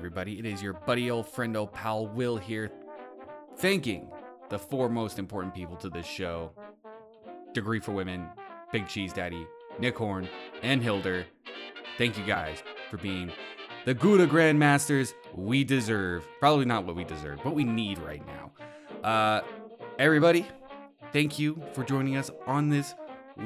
[0.10, 0.39] Everybody.
[0.39, 2.72] It is your buddy, old friend, old pal Will here,
[3.57, 4.12] thanking
[4.49, 6.51] the four most important people to this show
[7.53, 8.28] Degree for Women,
[8.72, 9.45] Big Cheese Daddy,
[9.78, 10.28] Nick Horn,
[10.64, 11.28] and Hilder.
[11.99, 13.32] Thank you guys for being
[13.86, 16.28] the Gouda Grandmasters we deserve.
[16.39, 18.51] Probably not what we deserve, but we need right now.
[19.07, 19.41] Uh,
[19.99, 20.43] everybody,
[21.14, 22.95] thank you for joining us on this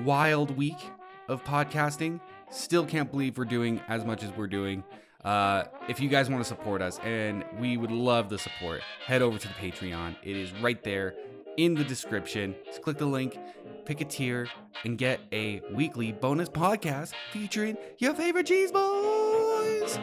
[0.06, 0.80] wild week
[1.28, 2.22] of podcasting.
[2.50, 4.86] Still can't believe we're doing as much as we're doing.
[5.24, 9.22] Uh, if you guys want to support us, and we would love the support, head
[9.22, 10.16] over to the Patreon.
[10.24, 11.16] It is right there
[11.58, 12.56] in the description.
[12.66, 13.38] Just click the link,
[13.86, 14.48] pick a tier,
[14.84, 20.00] and get a weekly bonus podcast featuring your favorite cheese boys.